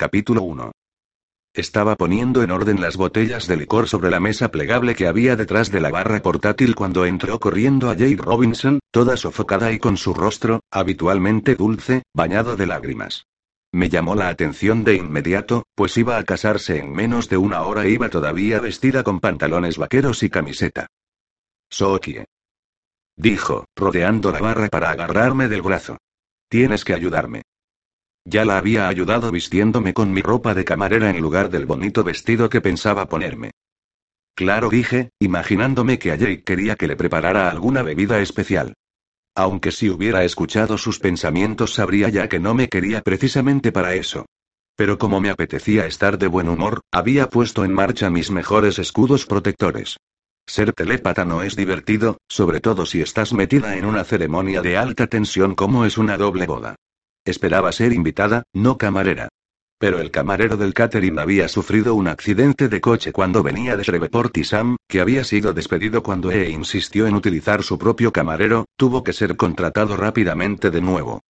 [0.00, 0.70] Capítulo 1.
[1.52, 5.72] Estaba poniendo en orden las botellas de licor sobre la mesa plegable que había detrás
[5.72, 10.14] de la barra portátil cuando entró corriendo a Jade Robinson, toda sofocada y con su
[10.14, 13.26] rostro, habitualmente dulce, bañado de lágrimas.
[13.72, 17.84] Me llamó la atención de inmediato, pues iba a casarse en menos de una hora
[17.84, 20.86] e iba todavía vestida con pantalones vaqueros y camiseta.
[21.70, 22.24] Sookie.
[23.16, 25.98] Dijo, rodeando la barra para agarrarme del brazo.
[26.48, 27.42] Tienes que ayudarme.
[28.30, 32.50] Ya la había ayudado vistiéndome con mi ropa de camarera en lugar del bonito vestido
[32.50, 33.52] que pensaba ponerme.
[34.34, 38.74] Claro, dije, imaginándome que a Jake quería que le preparara alguna bebida especial.
[39.34, 44.26] Aunque si hubiera escuchado sus pensamientos sabría ya que no me quería precisamente para eso.
[44.76, 49.24] Pero como me apetecía estar de buen humor, había puesto en marcha mis mejores escudos
[49.24, 49.96] protectores.
[50.46, 55.06] Ser telépata no es divertido, sobre todo si estás metida en una ceremonia de alta
[55.06, 56.76] tensión como es una doble boda.
[57.28, 59.28] Esperaba ser invitada, no camarera.
[59.78, 64.34] Pero el camarero del catering había sufrido un accidente de coche cuando venía de Shreveport
[64.38, 69.04] y Sam, que había sido despedido cuando E insistió en utilizar su propio camarero, tuvo
[69.04, 71.20] que ser contratado rápidamente de nuevo.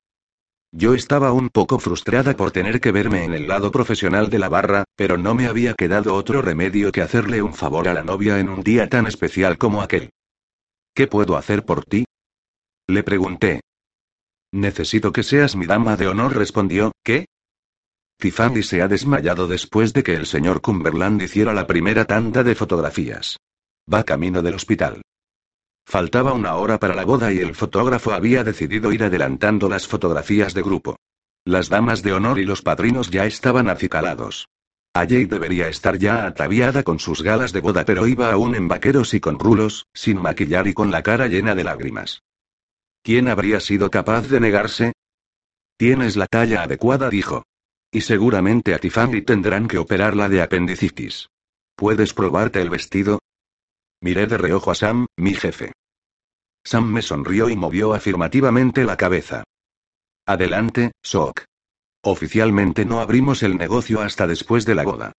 [0.71, 4.49] Yo estaba un poco frustrada por tener que verme en el lado profesional de la
[4.49, 8.39] barra, pero no me había quedado otro remedio que hacerle un favor a la novia
[8.39, 10.11] en un día tan especial como aquel.
[10.95, 12.05] ¿Qué puedo hacer por ti?
[12.87, 13.63] Le pregunté.
[14.53, 16.93] Necesito que seas mi dama de honor, respondió.
[17.05, 17.27] ¿Qué?
[18.19, 22.55] Tiffany se ha desmayado después de que el señor Cumberland hiciera la primera tanda de
[22.55, 23.37] fotografías.
[23.93, 25.03] Va camino del hospital.
[25.87, 30.53] Faltaba una hora para la boda y el fotógrafo había decidido ir adelantando las fotografías
[30.53, 30.97] de grupo.
[31.45, 34.49] Las damas de honor y los padrinos ya estaban acicalados.
[34.95, 39.15] Jade debería estar ya ataviada con sus galas de boda, pero iba aún en vaqueros
[39.15, 42.21] y con rulos, sin maquillar y con la cara llena de lágrimas.
[43.03, 44.93] ¿Quién habría sido capaz de negarse?
[45.77, 47.45] Tienes la talla adecuada, dijo.
[47.91, 51.29] Y seguramente a Tiffany tendrán que operarla de apendicitis.
[51.75, 53.21] ¿Puedes probarte el vestido?
[54.01, 55.73] Miré de reojo a Sam, mi jefe.
[56.65, 59.45] Sam me sonrió y movió afirmativamente la cabeza.
[60.27, 61.45] Adelante, Sok.
[62.03, 65.13] Oficialmente no abrimos el negocio hasta después de la boda.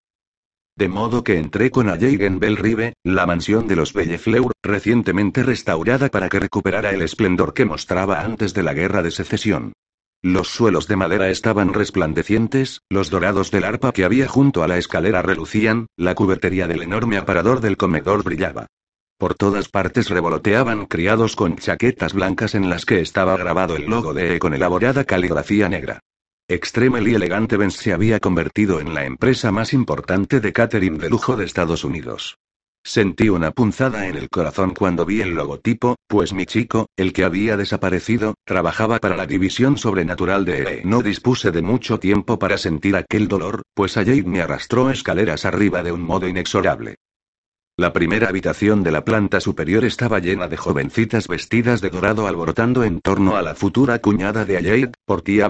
[0.79, 5.43] De modo que entré con Ajay en Bell Rive, la mansión de los Bellefleur, recientemente
[5.43, 9.73] restaurada para que recuperara el esplendor que mostraba antes de la guerra de secesión.
[10.23, 14.77] Los suelos de madera estaban resplandecientes, los dorados del arpa que había junto a la
[14.77, 18.67] escalera relucían, la cubertería del enorme aparador del comedor brillaba.
[19.17, 24.13] Por todas partes revoloteaban criados con chaquetas blancas en las que estaba grabado el logo
[24.13, 25.99] de E con elaborada caligrafía negra.
[26.51, 31.07] Extremel y Elegante Benz se había convertido en la empresa más importante de catering de
[31.07, 32.39] lujo de Estados Unidos.
[32.83, 37.23] Sentí una punzada en el corazón cuando vi el logotipo, pues mi chico, el que
[37.23, 40.81] había desaparecido, trabajaba para la división sobrenatural de EE.
[40.85, 45.83] No dispuse de mucho tiempo para sentir aquel dolor, pues Jade me arrastró escaleras arriba
[45.83, 46.95] de un modo inexorable.
[47.77, 52.83] La primera habitación de la planta superior estaba llena de jovencitas vestidas de dorado alborotando
[52.83, 55.47] en torno a la futura cuñada de Jade, por tía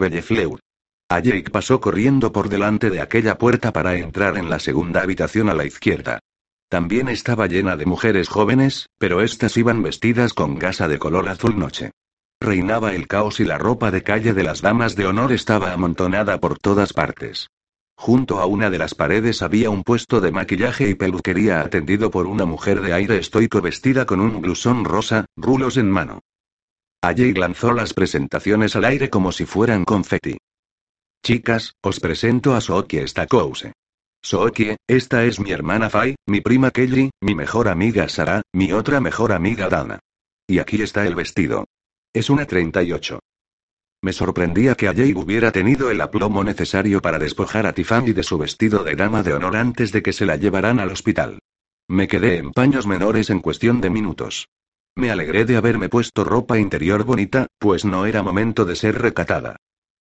[1.10, 1.36] Bellefleur.
[1.36, 5.54] Jake pasó corriendo por delante de aquella puerta para entrar en la segunda habitación a
[5.54, 6.20] la izquierda.
[6.70, 11.58] También estaba llena de mujeres jóvenes, pero estas iban vestidas con gasa de color azul
[11.58, 11.92] noche.
[12.40, 16.40] Reinaba el caos y la ropa de calle de las damas de honor estaba amontonada
[16.40, 17.50] por todas partes.
[17.98, 22.28] Junto a una de las paredes había un puesto de maquillaje y peluquería atendido por
[22.28, 26.22] una mujer de aire estoico vestida con un blusón rosa, rulos en mano.
[27.02, 30.38] Jake lanzó las presentaciones al aire como si fueran confeti.
[31.24, 33.74] Chicas, os presento a Sookie Stakouse.
[34.22, 39.00] Sookie, esta es mi hermana Fai, mi prima Kelly, mi mejor amiga Sara, mi otra
[39.00, 40.00] mejor amiga Dana.
[40.48, 41.66] Y aquí está el vestido.
[42.14, 43.20] Es una 38.
[44.02, 48.38] Me sorprendía que Jay hubiera tenido el aplomo necesario para despojar a Tiffany de su
[48.38, 51.40] vestido de dama de honor antes de que se la llevaran al hospital.
[51.90, 54.48] Me quedé en paños menores en cuestión de minutos.
[54.96, 59.58] Me alegré de haberme puesto ropa interior bonita, pues no era momento de ser recatada.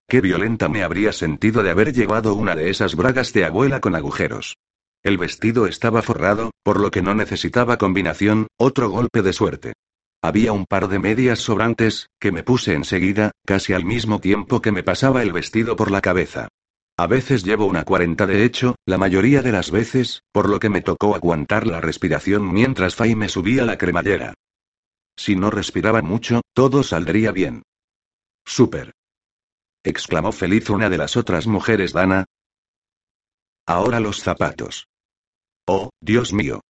[0.09, 3.93] Qué violenta me habría sentido de haber llevado una de esas bragas de abuela con
[3.93, 4.57] agujeros.
[5.03, 9.73] El vestido estaba forrado, por lo que no necesitaba combinación, otro golpe de suerte.
[10.23, 14.71] Había un par de medias sobrantes, que me puse enseguida, casi al mismo tiempo que
[14.71, 16.47] me pasaba el vestido por la cabeza.
[16.97, 20.69] A veces llevo una cuarenta de hecho, la mayoría de las veces, por lo que
[20.69, 24.33] me tocó aguantar la respiración mientras Fay me subía la cremallera.
[25.15, 27.61] Si no respiraba mucho, todo saldría bien.
[28.43, 28.91] Súper.
[29.83, 32.25] Exclamó feliz una de las otras mujeres Dana.
[33.65, 34.87] Ahora los zapatos.
[35.67, 36.61] Oh, Dios mío.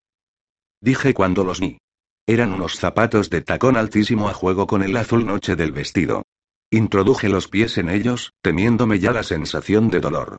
[0.81, 1.79] Dije cuando los vi.
[2.27, 6.25] Eran unos zapatos de tacón altísimo a juego con el azul noche del vestido.
[6.71, 10.37] Introduje los pies en ellos, temiéndome ya la sensación de dolor.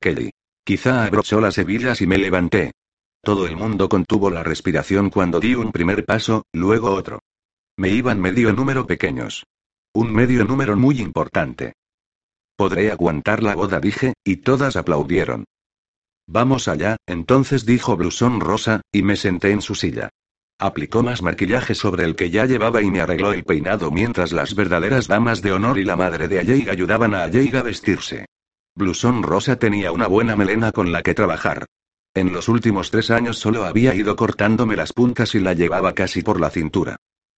[0.00, 0.30] Kelly.
[0.64, 2.72] Quizá abrochó las hebillas y me levanté.
[3.22, 7.20] Todo el mundo contuvo la respiración cuando di un primer paso, luego otro.
[7.76, 9.46] Me iban medio número pequeños.
[9.94, 11.74] Un medio número muy importante.
[12.60, 15.46] Podré aguantar la boda, dije, y todas aplaudieron.
[16.26, 20.10] Vamos allá, entonces dijo Blusón Rosa, y me senté en su silla.
[20.58, 24.54] Aplicó más maquillaje sobre el que ya llevaba y me arregló el peinado mientras las
[24.54, 28.26] verdaderas damas de honor y la madre de Ayeg ayudaban a Ayeg a vestirse.
[28.74, 31.64] Blusón Rosa tenía una buena melena con la que trabajar.
[32.12, 36.20] En los últimos tres años solo había ido cortándome las puntas y la llevaba casi
[36.20, 36.96] por la cintura.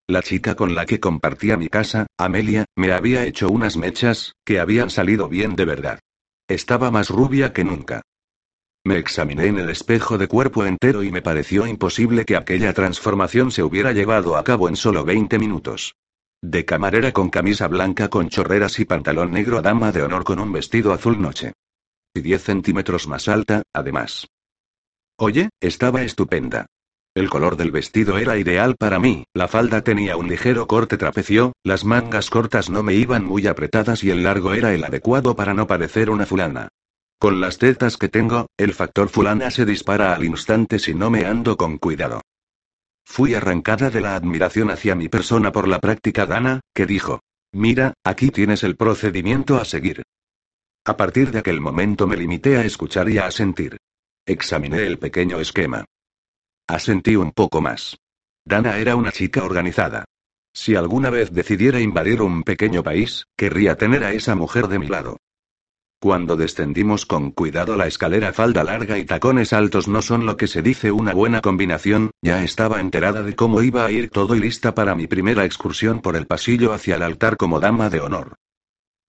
[0.09, 4.59] La chica con la que compartía mi casa, Amelia, me había hecho unas mechas, que
[4.59, 6.01] habían salido bien de verdad.
[6.49, 8.03] Estaba más rubia que nunca.
[8.85, 13.53] Me examiné en el espejo de cuerpo entero y me pareció imposible que aquella transformación
[13.53, 15.95] se hubiera llevado a cabo en solo 20 minutos.
[16.43, 20.41] De camarera con camisa blanca con chorreras y pantalón negro a dama de honor con
[20.41, 21.53] un vestido azul noche.
[22.13, 24.27] Y 10 centímetros más alta, además.
[25.17, 26.67] Oye, estaba estupenda.
[27.15, 31.53] El color del vestido era ideal para mí, la falda tenía un ligero corte trapecio,
[31.63, 35.53] las mangas cortas no me iban muy apretadas y el largo era el adecuado para
[35.53, 36.69] no parecer una fulana.
[37.19, 41.27] Con las tetas que tengo, el factor fulana se dispara al instante si no me
[41.27, 42.23] ando con cuidado.
[43.05, 47.21] Fui arrancada de la admiración hacia mi persona por la práctica Dana, que dijo,
[47.53, 50.03] mira, aquí tienes el procedimiento a seguir.
[50.87, 53.77] A partir de aquel momento me limité a escuchar y a sentir.
[54.25, 55.85] Examiné el pequeño esquema.
[56.67, 57.99] Asentí un poco más.
[58.45, 60.05] Dana era una chica organizada.
[60.55, 64.87] Si alguna vez decidiera invadir un pequeño país, querría tener a esa mujer de mi
[64.87, 65.19] lado.
[66.03, 70.49] Cuando descendimos con cuidado la escalera falda larga y tacones altos no son lo que
[70.49, 74.41] se dice una buena combinación, ya estaba enterada de cómo iba a ir todo y
[74.41, 78.35] lista para mi primera excursión por el pasillo hacia el altar como dama de honor.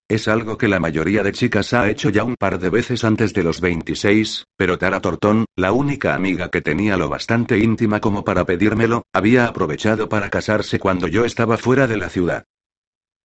[0.10, 3.34] Es algo que la mayoría de chicas ha hecho ya un par de veces antes
[3.34, 8.26] de los 26, pero Tara Tortón, la única amiga que tenía lo bastante íntima como
[8.26, 12.44] para pedírmelo, había aprovechado para casarse cuando yo estaba fuera de la ciudad.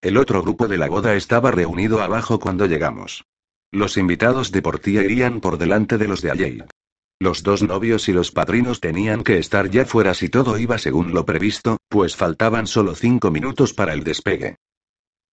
[0.01, 3.25] El otro grupo de la boda estaba reunido abajo cuando llegamos.
[3.73, 6.63] Los invitados de Portía irían por delante de los de Alley.
[7.21, 11.13] Los dos novios y los padrinos tenían que estar ya fuera si todo iba según
[11.13, 14.57] lo previsto, pues faltaban solo cinco minutos para el despegue.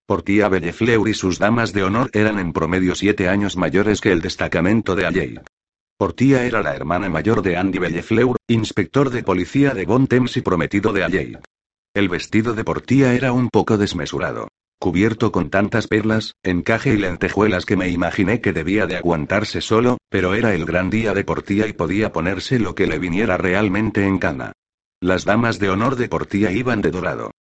[0.07, 4.21] Portía Bellefleur y sus damas de honor eran en promedio siete años mayores que el
[4.21, 5.39] destacamento de Alley.
[5.97, 10.93] Portía era la hermana mayor de Andy Bellefleur, inspector de policía de Bon y prometido
[10.93, 11.37] de Alley.
[11.95, 14.47] El vestido de Portía era un poco desmesurado
[14.77, 19.97] cubierto con tantas perlas, encaje y lentejuelas que me imaginé que debía de aguantarse solo,
[20.09, 24.05] pero era el gran día de Portía y podía ponerse lo que le viniera realmente
[24.05, 24.51] en cana.
[25.01, 27.31] Las damas de honor de Portía iban de dorado.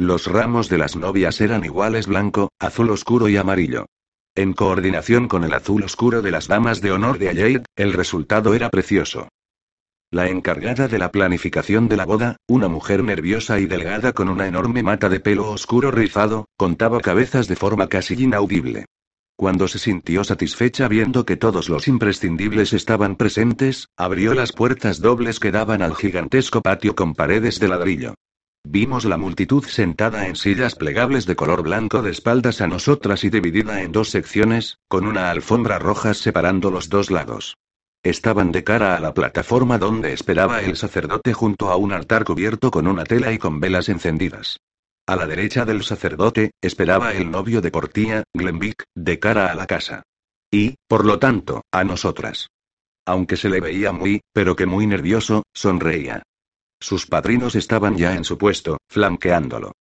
[0.00, 3.84] Los ramos de las novias eran iguales blanco, azul oscuro y amarillo.
[4.34, 8.54] En coordinación con el azul oscuro de las damas de honor de Ayade, el resultado
[8.54, 9.28] era precioso.
[10.10, 14.46] La encargada de la planificación de la boda, una mujer nerviosa y delgada con una
[14.46, 18.86] enorme mata de pelo oscuro rizado, contaba cabezas de forma casi inaudible.
[19.36, 25.38] Cuando se sintió satisfecha viendo que todos los imprescindibles estaban presentes, abrió las puertas dobles
[25.40, 28.14] que daban al gigantesco patio con paredes de ladrillo.
[28.64, 33.30] Vimos la multitud sentada en sillas plegables de color blanco de espaldas a nosotras y
[33.30, 37.56] dividida en dos secciones, con una alfombra roja separando los dos lados.
[38.02, 42.70] Estaban de cara a la plataforma donde esperaba el sacerdote junto a un altar cubierto
[42.70, 44.58] con una tela y con velas encendidas.
[45.06, 49.66] A la derecha del sacerdote, esperaba el novio de Portía, Glenvick, de cara a la
[49.66, 50.02] casa.
[50.50, 52.48] Y, por lo tanto, a nosotras.
[53.06, 56.22] Aunque se le veía muy, pero que muy nervioso, sonreía.
[56.80, 59.72] Sus padrinos estaban ya en su puesto, flanqueándolo.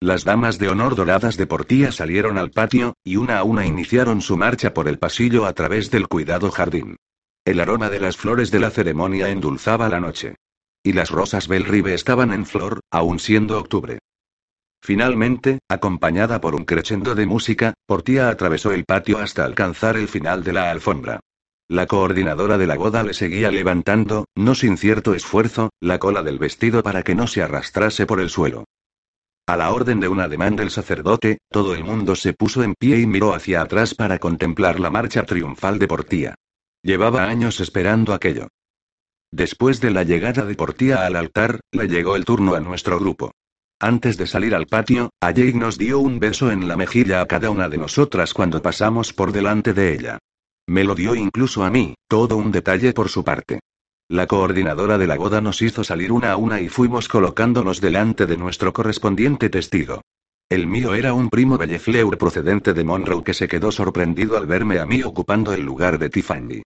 [0.00, 4.20] Las damas de honor doradas de Portía salieron al patio, y una a una iniciaron
[4.20, 6.96] su marcha por el pasillo a través del cuidado jardín.
[7.44, 10.34] El aroma de las flores de la ceremonia endulzaba la noche.
[10.82, 14.00] Y las rosas Belrive estaban en flor, aun siendo octubre.
[14.82, 20.44] Finalmente, acompañada por un crescendo de música, Portía atravesó el patio hasta alcanzar el final
[20.44, 21.20] de la alfombra.
[21.68, 26.38] La coordinadora de la boda le seguía levantando, no sin cierto esfuerzo, la cola del
[26.38, 28.66] vestido para que no se arrastrase por el suelo.
[29.48, 33.00] A la orden de un ademán del sacerdote, todo el mundo se puso en pie
[33.00, 36.34] y miró hacia atrás para contemplar la marcha triunfal de Portía.
[36.82, 38.46] Llevaba años esperando aquello.
[39.32, 43.32] Después de la llegada de Portía al altar, le llegó el turno a nuestro grupo.
[43.80, 47.50] Antes de salir al patio, Jake nos dio un beso en la mejilla a cada
[47.50, 50.18] una de nosotras cuando pasamos por delante de ella.
[50.68, 53.60] Me lo dio incluso a mí, todo un detalle por su parte.
[54.08, 58.26] La coordinadora de la boda nos hizo salir una a una y fuimos colocándonos delante
[58.26, 60.02] de nuestro correspondiente testigo.
[60.48, 64.78] El mío era un primo Bellefleur procedente de Monroe que se quedó sorprendido al verme
[64.78, 66.62] a mí ocupando el lugar de Tiffany.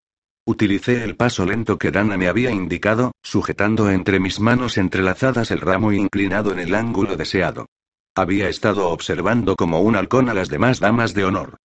[0.47, 5.61] Utilicé el paso lento que Dana me había indicado, sujetando entre mis manos entrelazadas el
[5.61, 7.67] ramo inclinado en el ángulo deseado.
[8.15, 11.57] Había estado observando como un halcón a las demás damas de honor.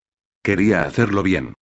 [0.41, 1.53] Quería hacerlo bien.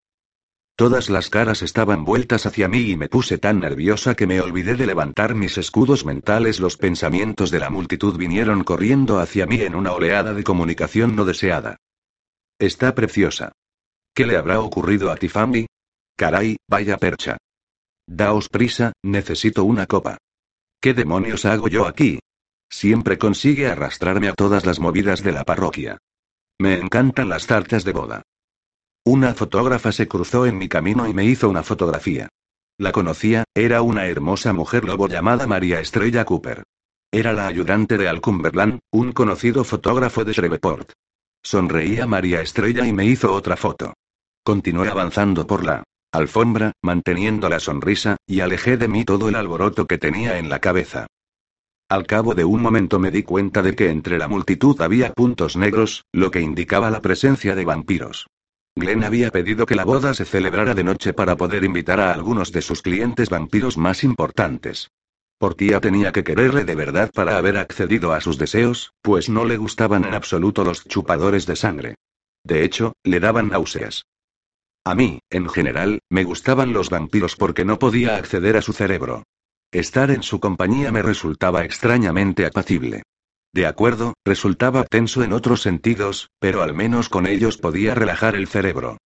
[0.76, 4.76] Todas las caras estaban vueltas hacia mí y me puse tan nerviosa que me olvidé
[4.76, 6.60] de levantar mis escudos mentales.
[6.60, 11.26] Los pensamientos de la multitud vinieron corriendo hacia mí en una oleada de comunicación no
[11.26, 11.78] deseada.
[12.58, 13.52] Está preciosa.
[14.16, 15.68] ¿Qué le habrá ocurrido a Tiffany?
[16.16, 17.38] Caray, vaya percha.
[18.08, 20.18] Daos prisa, necesito una copa.
[20.82, 22.20] ¿Qué demonios hago yo aquí?
[22.70, 26.00] Siempre consigue arrastrarme a todas las movidas de la parroquia.
[26.60, 28.24] Me encantan las tartas de boda.
[29.06, 32.30] Una fotógrafa se cruzó en mi camino y me hizo una fotografía.
[32.78, 36.64] La conocía, era una hermosa mujer lobo llamada María Estrella Cooper.
[37.12, 40.94] Era la ayudante de Al Cumberland, un conocido fotógrafo de Shreveport.
[41.44, 43.94] Sonreía María Estrella y me hizo otra foto.
[44.42, 45.84] Continué avanzando por la
[46.14, 50.60] alfombra, manteniendo la sonrisa, y alejé de mí todo el alboroto que tenía en la
[50.60, 51.08] cabeza.
[51.90, 55.58] Al cabo de un momento me di cuenta de que entre la multitud había puntos
[55.58, 58.28] negros, lo que indicaba la presencia de vampiros.
[58.76, 62.52] Glenn había pedido que la boda se celebrara de noche para poder invitar a algunos
[62.52, 64.90] de sus clientes vampiros más importantes.
[65.38, 69.58] Portia tenía que quererle de verdad para haber accedido a sus deseos, pues no le
[69.58, 71.96] gustaban en absoluto los chupadores de sangre.
[72.44, 74.06] De hecho, le daban náuseas.
[74.86, 79.24] A mí, en general, me gustaban los vampiros porque no podía acceder a su cerebro.
[79.72, 83.04] Estar en su compañía me resultaba extrañamente apacible.
[83.54, 88.48] De acuerdo, resultaba tenso en otros sentidos, pero al menos con ellos podía relajar el
[88.48, 88.98] cerebro.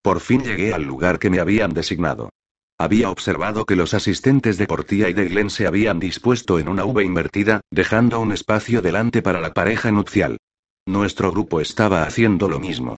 [0.00, 2.30] Por fin llegué al lugar que me habían designado.
[2.78, 6.84] Había observado que los asistentes de Portía y de Glenn se habían dispuesto en una
[6.84, 10.38] V invertida, dejando un espacio delante para la pareja nupcial.
[10.86, 12.96] Nuestro grupo estaba haciendo lo mismo.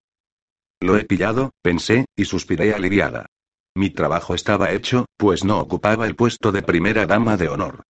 [0.81, 3.27] Lo he pillado, pensé, y suspiré aliviada.
[3.75, 7.83] Mi trabajo estaba hecho, pues no ocupaba el puesto de primera dama de honor.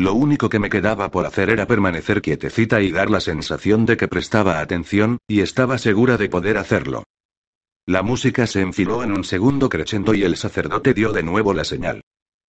[0.00, 3.98] Lo único que me quedaba por hacer era permanecer quietecita y dar la sensación de
[3.98, 7.04] que prestaba atención, y estaba segura de poder hacerlo.
[7.84, 11.64] La música se enfiló en un segundo crescendo y el sacerdote dio de nuevo la
[11.64, 12.00] señal.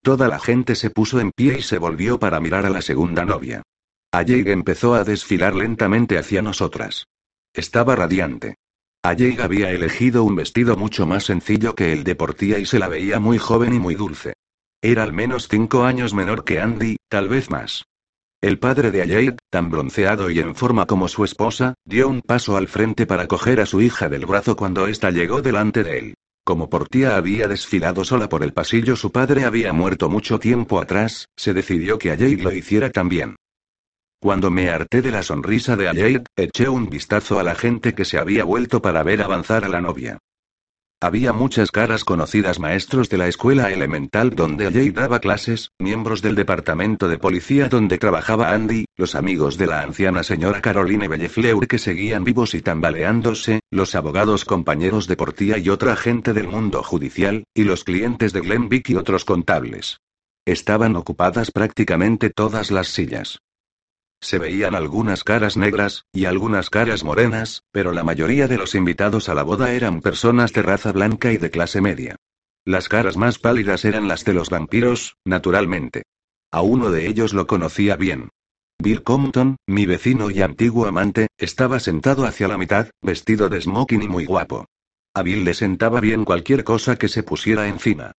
[0.01, 3.25] Toda la gente se puso en pie y se volvió para mirar a la segunda
[3.25, 3.63] novia.
[4.13, 7.07] Ayeg empezó a desfilar lentamente hacia nosotras.
[7.53, 8.55] Estaba radiante.
[9.03, 12.87] Ayeg había elegido un vestido mucho más sencillo que el de Portía y se la
[12.87, 14.35] veía muy joven y muy dulce.
[14.83, 17.85] Era al menos cinco años menor que Andy, tal vez más.
[18.41, 22.57] El padre de Ayade, tan bronceado y en forma como su esposa, dio un paso
[22.57, 26.13] al frente para coger a su hija del brazo cuando ésta llegó delante de él.
[26.43, 31.27] Como Portia había desfilado sola por el pasillo, su padre había muerto mucho tiempo atrás,
[31.37, 33.35] se decidió que Ayade lo hiciera también.
[34.19, 38.05] Cuando me harté de la sonrisa de Ayade, eché un vistazo a la gente que
[38.05, 40.17] se había vuelto para ver avanzar a la novia.
[41.03, 46.35] Había muchas caras conocidas maestros de la escuela elemental donde Jay daba clases, miembros del
[46.35, 51.79] departamento de policía donde trabajaba Andy, los amigos de la anciana señora Caroline Bellefleur que
[51.79, 57.45] seguían vivos y tambaleándose, los abogados compañeros de Portía y otra gente del mundo judicial,
[57.55, 59.97] y los clientes de Glenvick y otros contables.
[60.45, 63.39] Estaban ocupadas prácticamente todas las sillas.
[64.21, 69.29] Se veían algunas caras negras, y algunas caras morenas, pero la mayoría de los invitados
[69.29, 72.15] a la boda eran personas de raza blanca y de clase media.
[72.63, 76.03] Las caras más pálidas eran las de los vampiros, naturalmente.
[76.51, 78.29] A uno de ellos lo conocía bien.
[78.77, 84.03] Bill Compton, mi vecino y antiguo amante, estaba sentado hacia la mitad, vestido de smoking
[84.03, 84.65] y muy guapo.
[85.15, 88.13] A Bill le sentaba bien cualquier cosa que se pusiera encima.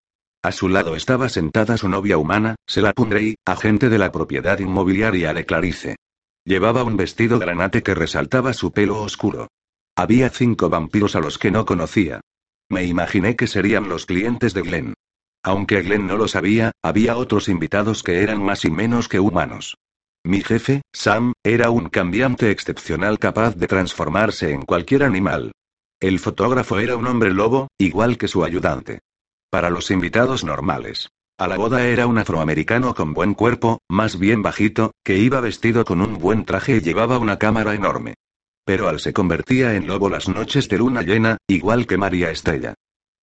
[0.45, 5.33] A su lado estaba sentada su novia humana, Sela Pundrey, agente de la propiedad inmobiliaria
[5.33, 5.97] de Clarice.
[6.45, 9.47] Llevaba un vestido granate que resaltaba su pelo oscuro.
[9.95, 12.21] Había cinco vampiros a los que no conocía.
[12.69, 14.95] Me imaginé que serían los clientes de Glenn.
[15.45, 19.77] Aunque Glenn no lo sabía, había otros invitados que eran más y menos que humanos.
[20.25, 25.53] Mi jefe, Sam, era un cambiante excepcional capaz de transformarse en cualquier animal.
[26.01, 29.01] El fotógrafo era un hombre lobo, igual que su ayudante.
[29.53, 31.11] Para los invitados normales.
[31.39, 35.85] A la boda era un afroamericano con buen cuerpo, más bien bajito, que iba vestido
[35.85, 38.15] con un buen traje y llevaba una cámara enorme.
[38.65, 42.73] Pero al se convertía en lobo las noches de luna llena, igual que María Estrella.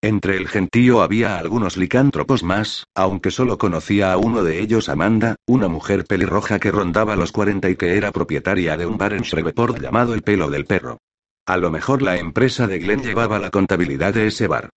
[0.00, 5.34] Entre el gentío había algunos licántropos más, aunque solo conocía a uno de ellos Amanda,
[5.48, 9.22] una mujer pelirroja que rondaba los 40 y que era propietaria de un bar en
[9.22, 10.98] Shreveport llamado El Pelo del Perro.
[11.44, 14.70] A lo mejor la empresa de Glenn llevaba la contabilidad de ese bar.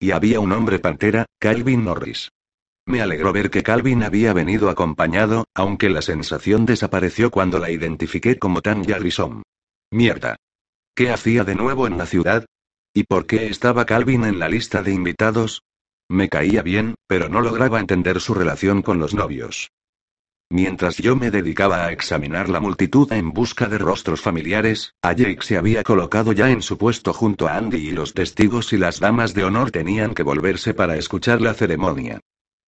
[0.00, 2.30] Y había un hombre pantera, Calvin Norris.
[2.86, 8.38] Me alegró ver que Calvin había venido acompañado, aunque la sensación desapareció cuando la identifiqué
[8.38, 9.42] como Tanya Grissom.
[9.90, 10.36] Mierda.
[10.94, 12.46] ¿Qué hacía de nuevo en la ciudad?
[12.94, 15.62] ¿Y por qué estaba Calvin en la lista de invitados?
[16.08, 19.70] Me caía bien, pero no lograba entender su relación con los novios.
[20.50, 25.42] Mientras yo me dedicaba a examinar la multitud en busca de rostros familiares, a Jake
[25.42, 28.98] se había colocado ya en su puesto junto a Andy y los testigos y las
[28.98, 32.20] damas de honor tenían que volverse para escuchar la ceremonia.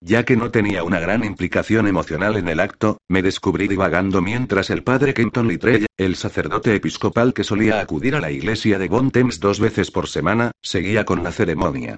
[0.02, 4.68] Ya que no tenía una gran implicación emocional en el acto, me descubrí divagando mientras
[4.68, 9.10] el padre Kenton Littrell, el sacerdote episcopal que solía acudir a la iglesia de Bon
[9.40, 11.96] dos veces por semana, seguía con la ceremonia.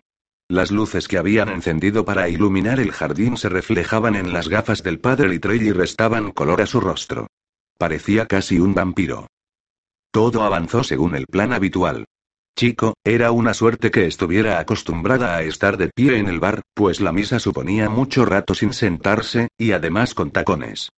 [0.48, 5.00] Las luces que habían encendido para iluminar el jardín se reflejaban en las gafas del
[5.00, 7.26] padre Littrell y restaban color a su rostro.
[7.78, 9.26] Parecía casi un vampiro.
[10.10, 12.04] Todo avanzó según el plan habitual.
[12.54, 17.00] Chico, era una suerte que estuviera acostumbrada a estar de pie en el bar, pues
[17.00, 20.90] la misa suponía mucho rato sin sentarse, y además con tacones.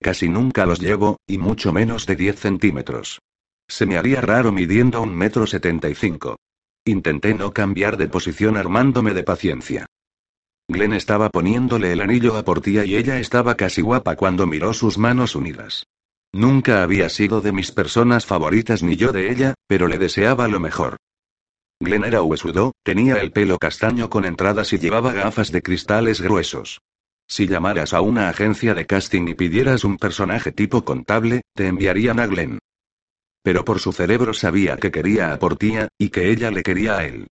[0.00, 3.20] Casi nunca los llevo, y mucho menos de 10 centímetros.
[3.68, 6.36] Se me haría raro midiendo un metro setenta y cinco.
[6.84, 9.86] Intenté no cambiar de posición armándome de paciencia.
[10.66, 14.98] Glenn estaba poniéndole el anillo a Portía y ella estaba casi guapa cuando miró sus
[14.98, 15.86] manos unidas.
[16.32, 20.58] Nunca había sido de mis personas favoritas ni yo de ella, pero le deseaba lo
[20.58, 20.96] mejor.
[21.78, 26.80] Glenn era huesudo, tenía el pelo castaño con entradas y llevaba gafas de cristales gruesos.
[27.28, 32.18] Si llamaras a una agencia de casting y pidieras un personaje tipo contable, te enviarían
[32.18, 32.58] a Glenn.
[33.42, 37.04] Pero por su cerebro sabía que quería a Portía, y que ella le quería a
[37.04, 37.26] él.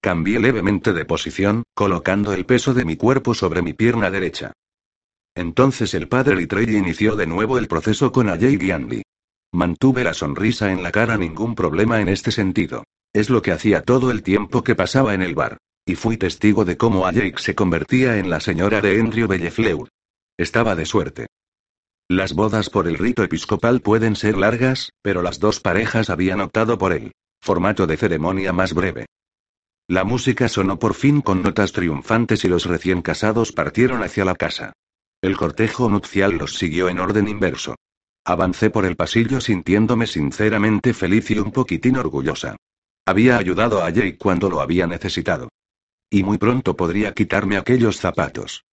[0.00, 4.52] Cambié levemente de posición, colocando el peso de mi cuerpo sobre mi pierna derecha.
[5.34, 9.02] Entonces el padre Littrell inició de nuevo el proceso con Ajay y Andy.
[9.52, 12.84] Mantuve la sonrisa en la cara, ningún problema en este sentido.
[13.12, 15.58] Es lo que hacía todo el tiempo que pasaba en el bar.
[15.84, 19.88] Y fui testigo de cómo Jake se convertía en la señora de Andrew Bellefleur.
[20.36, 21.26] Estaba de suerte.
[22.12, 26.76] Las bodas por el rito episcopal pueden ser largas, pero las dos parejas habían optado
[26.76, 29.06] por el formato de ceremonia más breve.
[29.88, 34.34] La música sonó por fin con notas triunfantes y los recién casados partieron hacia la
[34.34, 34.74] casa.
[35.22, 37.76] El cortejo nupcial los siguió en orden inverso.
[38.26, 42.56] Avancé por el pasillo sintiéndome sinceramente feliz y un poquitín orgullosa.
[43.06, 45.48] Había ayudado a Jake cuando lo había necesitado.
[46.10, 48.64] Y muy pronto podría quitarme aquellos zapatos.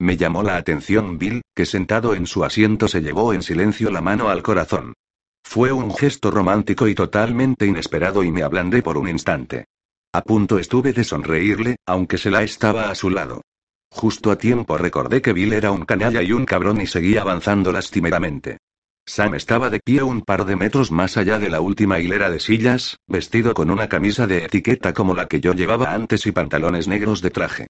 [0.00, 4.00] Me llamó la atención Bill, que sentado en su asiento se llevó en silencio la
[4.00, 4.94] mano al corazón.
[5.42, 9.64] Fue un gesto romántico y totalmente inesperado y me ablandé por un instante.
[10.12, 13.42] A punto estuve de sonreírle, aunque se la estaba a su lado.
[13.90, 17.72] Justo a tiempo recordé que Bill era un canalla y un cabrón y seguía avanzando
[17.72, 18.58] lastimeramente.
[19.04, 22.40] Sam estaba de pie un par de metros más allá de la última hilera de
[22.40, 26.86] sillas, vestido con una camisa de etiqueta como la que yo llevaba antes y pantalones
[26.86, 27.66] negros de traje.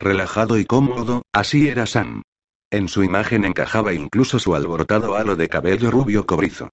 [0.00, 2.22] Relajado y cómodo, así era Sam.
[2.70, 6.70] En su imagen encajaba incluso su alborotado halo de cabello rubio cobrizo.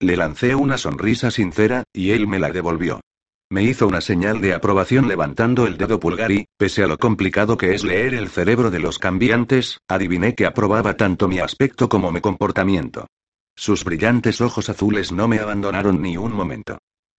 [0.00, 3.02] Le lancé una sonrisa sincera, y él me la devolvió.
[3.50, 7.58] Me hizo una señal de aprobación levantando el dedo pulgar y, pese a lo complicado
[7.58, 12.10] que es leer el cerebro de los cambiantes, adiviné que aprobaba tanto mi aspecto como
[12.12, 13.08] mi comportamiento.
[13.56, 16.78] Sus brillantes ojos azules no me abandonaron ni un momento.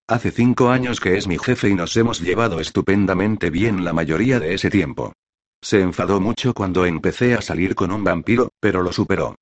[0.09, 4.39] Hace cinco años que es mi jefe y nos hemos llevado estupendamente bien la mayoría
[4.39, 5.13] de ese tiempo.
[5.61, 9.35] Se enfadó mucho cuando empecé a salir con un vampiro, pero lo superó.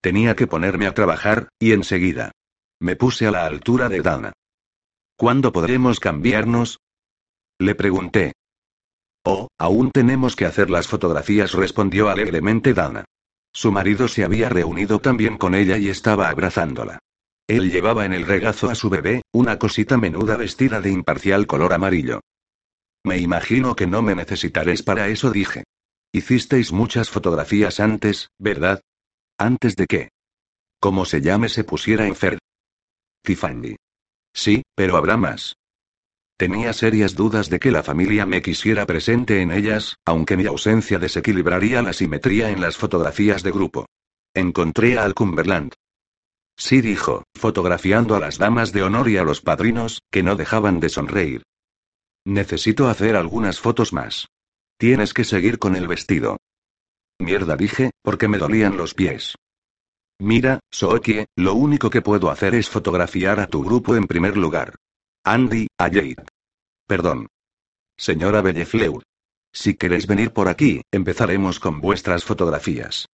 [0.00, 2.32] Tenía que ponerme a trabajar, y enseguida.
[2.80, 4.32] Me puse a la altura de Dana.
[5.14, 6.78] ¿Cuándo podremos cambiarnos?
[7.58, 8.32] Le pregunté.
[9.26, 13.04] Oh, aún tenemos que hacer las fotografías, respondió alegremente Dana.
[13.52, 16.98] Su marido se había reunido también con ella y estaba abrazándola.
[17.52, 21.74] Él llevaba en el regazo a su bebé, una cosita menuda vestida de imparcial color
[21.74, 22.22] amarillo.
[23.04, 25.64] Me imagino que no me necesitaréis para eso, dije.
[26.12, 28.80] Hicisteis muchas fotografías antes, ¿verdad?
[29.36, 30.08] ¿Antes de qué?
[30.80, 32.38] ¿Cómo se llame se pusiera enfermo?
[33.22, 33.76] Tiffany.
[34.32, 35.54] Sí, pero habrá más.
[36.38, 40.98] Tenía serias dudas de que la familia me quisiera presente en ellas, aunque mi ausencia
[40.98, 43.84] desequilibraría la simetría en las fotografías de grupo.
[44.32, 45.74] Encontré a Al Cumberland.
[46.56, 50.80] Sí dijo, fotografiando a las damas de honor y a los padrinos, que no dejaban
[50.80, 51.42] de sonreír.
[52.24, 54.28] Necesito hacer algunas fotos más.
[54.78, 56.38] Tienes que seguir con el vestido.
[57.18, 59.34] Mierda dije, porque me dolían los pies.
[60.18, 64.76] Mira, Sookie, lo único que puedo hacer es fotografiar a tu grupo en primer lugar.
[65.24, 66.24] Andy, a Jade.
[66.86, 67.26] Perdón.
[67.96, 69.02] Señora Bellefleur.
[69.52, 73.06] Si queréis venir por aquí, empezaremos con vuestras fotografías.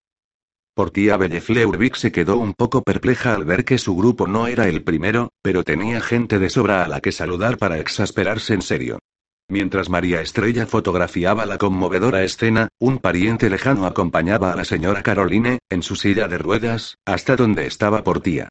[0.77, 4.45] Por tía Bellefleur Vic se quedó un poco perpleja al ver que su grupo no
[4.45, 8.61] era el primero, pero tenía gente de sobra a la que saludar para exasperarse en
[8.61, 8.99] serio.
[9.49, 15.57] Mientras María Estrella fotografiaba la conmovedora escena, un pariente lejano acompañaba a la señora Caroline,
[15.71, 18.47] en su silla de ruedas, hasta donde estaba Portía.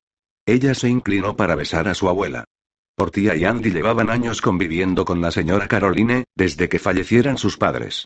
[0.47, 2.43] Ella se inclinó para besar a su abuela.
[2.97, 8.05] Portía y Andy llevaban años conviviendo con la señora Caroline, desde que fallecieran sus padres.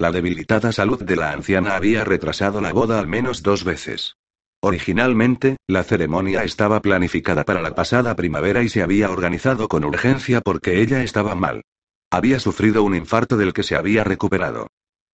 [0.00, 4.16] La debilitada salud de la anciana había retrasado la boda al menos dos veces.
[4.62, 10.40] Originalmente, la ceremonia estaba planificada para la pasada primavera y se había organizado con urgencia
[10.40, 11.64] porque ella estaba mal.
[12.10, 14.68] Había sufrido un infarto del que se había recuperado.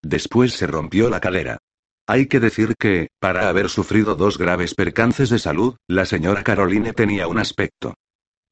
[0.04, 1.58] Después se rompió la calera.
[2.06, 6.92] Hay que decir que, para haber sufrido dos graves percances de salud, la señora Caroline
[6.92, 7.94] tenía un aspecto.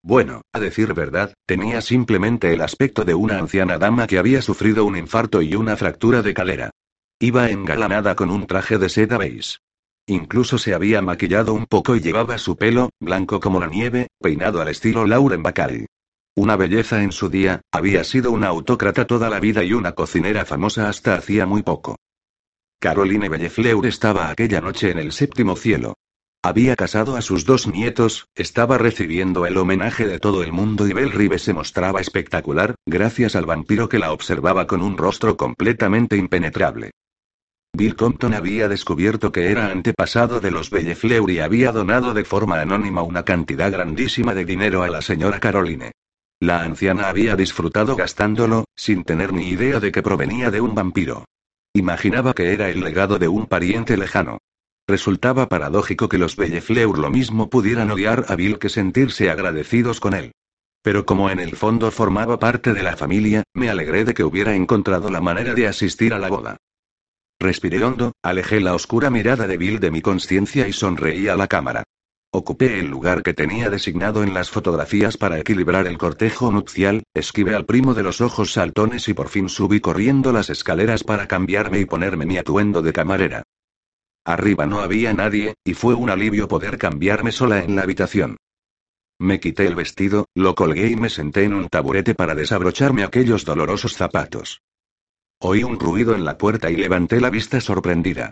[0.07, 4.85] Bueno, a decir verdad, tenía simplemente el aspecto de una anciana dama que había sufrido
[4.85, 6.71] un infarto y una fractura de calera.
[7.19, 9.57] Iba engalanada con un traje de seda beige.
[10.07, 14.61] Incluso se había maquillado un poco y llevaba su pelo, blanco como la nieve, peinado
[14.61, 15.87] al estilo Lauren Bacall.
[16.37, 20.45] Una belleza en su día, había sido una autócrata toda la vida y una cocinera
[20.45, 21.97] famosa hasta hacía muy poco.
[22.79, 25.95] Caroline Bellefleur estaba aquella noche en el séptimo cielo.
[26.45, 30.93] Había casado a sus dos nietos, estaba recibiendo el homenaje de todo el mundo y
[30.93, 36.19] Belle Rive se mostraba espectacular, gracias al vampiro que la observaba con un rostro completamente
[36.19, 36.91] impenetrable.
[37.75, 42.61] Bill Compton había descubierto que era antepasado de los Bellefleur y había donado de forma
[42.61, 45.93] anónima una cantidad grandísima de dinero a la señora Caroline.
[46.41, 51.25] La anciana había disfrutado gastándolo, sin tener ni idea de que provenía de un vampiro.
[51.73, 54.41] Imaginaba que era el legado de un pariente lejano.
[54.87, 60.13] Resultaba paradójico que los Bellefleur lo mismo pudieran odiar a Bill que sentirse agradecidos con
[60.13, 60.33] él.
[60.83, 64.55] Pero como en el fondo formaba parte de la familia, me alegré de que hubiera
[64.55, 66.59] encontrado la manera de asistir a la boda.
[67.41, 71.49] Respiré hondo, alejé la oscura mirada de Bill de mi conciencia y sonreí a la
[71.49, 71.85] cámara.
[72.31, 77.55] Ocupé el lugar que tenía designado en las fotografías para equilibrar el cortejo nupcial, esquivé
[77.55, 81.79] al primo de los ojos saltones y por fin subí corriendo las escaleras para cambiarme
[81.79, 83.45] y ponerme mi atuendo de camarera.
[84.25, 88.39] Arriba no había nadie, y fue un alivio poder cambiarme sola en la habitación.
[89.19, 93.45] Me quité el vestido, lo colgué y me senté en un taburete para desabrocharme aquellos
[93.45, 94.63] dolorosos zapatos.
[95.41, 98.31] Oí un ruido en la puerta y levanté la vista sorprendida.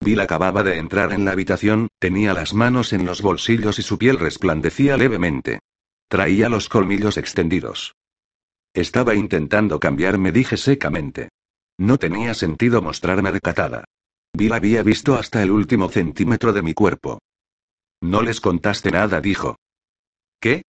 [0.00, 3.98] Bill acababa de entrar en la habitación, tenía las manos en los bolsillos y su
[3.98, 5.60] piel resplandecía levemente.
[6.08, 7.94] Traía los colmillos extendidos.
[8.72, 11.28] Estaba intentando cambiarme, dije secamente.
[11.78, 13.84] No tenía sentido mostrarme recatada.
[14.36, 17.20] Bill había visto hasta el último centímetro de mi cuerpo.
[18.02, 19.56] No les contaste nada, dijo.
[20.40, 20.62] ¿Qué?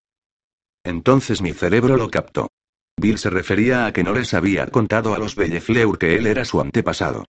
[0.84, 2.50] Entonces mi cerebro lo captó.
[2.96, 6.46] Bill se refería a que no les había contado a los Bellefleur que él era
[6.46, 7.26] su antepasado.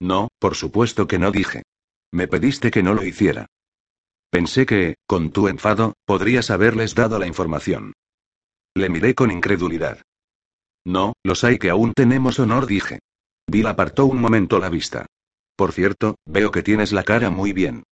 [0.00, 1.64] No, por supuesto que no dije.
[2.12, 3.46] Me pediste que no lo hiciera.
[4.30, 7.92] Pensé que, con tu enfado, podrías haberles dado la información.
[8.76, 10.02] Le miré con incredulidad.
[10.86, 13.00] No, los hay que aún tenemos honor, dije.
[13.48, 15.06] Bill apartó un momento la vista.
[15.60, 17.82] Por cierto, veo que tienes la cara muy bien.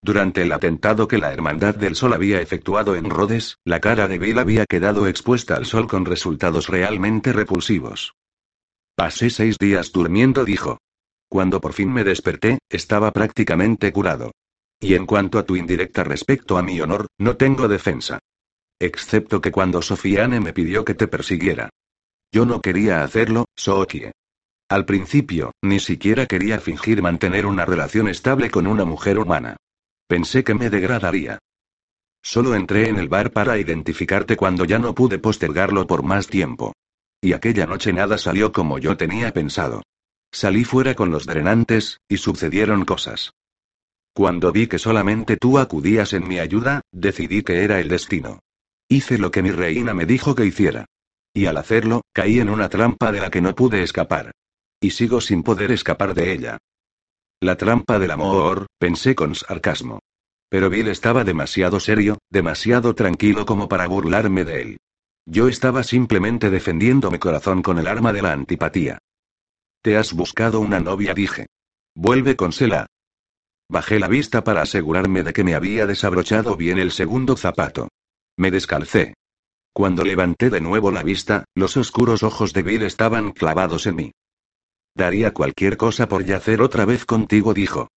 [0.00, 4.18] Durante el atentado que la Hermandad del Sol había efectuado en Rhodes, la cara de
[4.18, 8.14] Bill había quedado expuesta al sol con resultados realmente repulsivos.
[8.94, 10.78] Pasé seis días durmiendo, dijo.
[11.28, 14.32] Cuando por fin me desperté, estaba prácticamente curado.
[14.80, 18.20] Y en cuanto a tu indirecta respecto a mi honor, no tengo defensa.
[18.80, 21.68] Excepto que cuando Sofiane me pidió que te persiguiera.
[22.32, 24.12] Yo no quería hacerlo, Sookie.
[24.68, 29.56] Al principio, ni siquiera quería fingir mantener una relación estable con una mujer humana.
[30.08, 31.38] Pensé que me degradaría.
[32.20, 36.72] Solo entré en el bar para identificarte cuando ya no pude postergarlo por más tiempo.
[37.20, 39.82] Y aquella noche nada salió como yo tenía pensado.
[40.32, 43.34] Salí fuera con los drenantes, y sucedieron cosas.
[44.12, 48.40] Cuando vi que solamente tú acudías en mi ayuda, decidí que era el destino.
[48.88, 50.86] Hice lo que mi reina me dijo que hiciera.
[51.32, 54.32] Y al hacerlo, caí en una trampa de la que no pude escapar.
[54.80, 56.58] Y sigo sin poder escapar de ella.
[57.40, 60.00] La trampa del amor, pensé con sarcasmo.
[60.48, 64.76] Pero Bill estaba demasiado serio, demasiado tranquilo como para burlarme de él.
[65.26, 68.98] Yo estaba simplemente defendiendo mi corazón con el arma de la antipatía.
[69.82, 71.46] Te has buscado una novia, dije.
[71.94, 72.86] Vuelve con Sela.
[73.68, 77.88] Bajé la vista para asegurarme de que me había desabrochado bien el segundo zapato.
[78.36, 79.14] Me descalcé.
[79.72, 84.12] Cuando levanté de nuevo la vista, los oscuros ojos de Bill estaban clavados en mí.
[84.96, 87.90] Daría cualquier cosa por yacer otra vez contigo, dijo.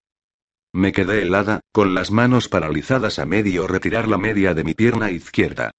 [0.74, 5.10] Me quedé helada, con las manos paralizadas a medio retirar la media de mi pierna
[5.10, 5.72] izquierda.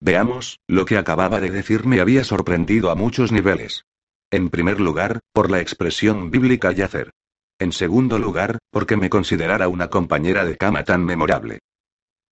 [0.00, 3.86] Veamos, lo que acababa de decir me había sorprendido a muchos niveles.
[4.30, 7.10] En primer lugar, por la expresión bíblica yacer.
[7.58, 11.58] En segundo lugar, porque me considerara una compañera de cama tan memorable.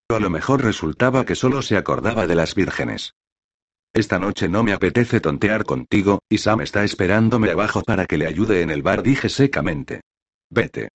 [0.08, 3.14] A lo mejor resultaba que solo se acordaba de las vírgenes.
[3.94, 8.26] Esta noche no me apetece tontear contigo, y Sam está esperándome abajo para que le
[8.26, 10.00] ayude en el bar, dije secamente.
[10.50, 10.88] Vete.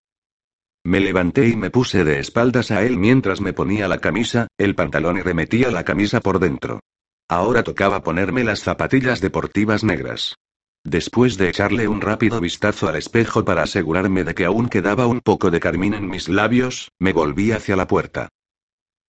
[0.83, 4.75] Me levanté y me puse de espaldas a él mientras me ponía la camisa, el
[4.75, 6.81] pantalón y remetía la camisa por dentro.
[7.29, 10.35] Ahora tocaba ponerme las zapatillas deportivas negras.
[10.83, 15.21] Después de echarle un rápido vistazo al espejo para asegurarme de que aún quedaba un
[15.21, 18.27] poco de carmín en mis labios, me volví hacia la puerta.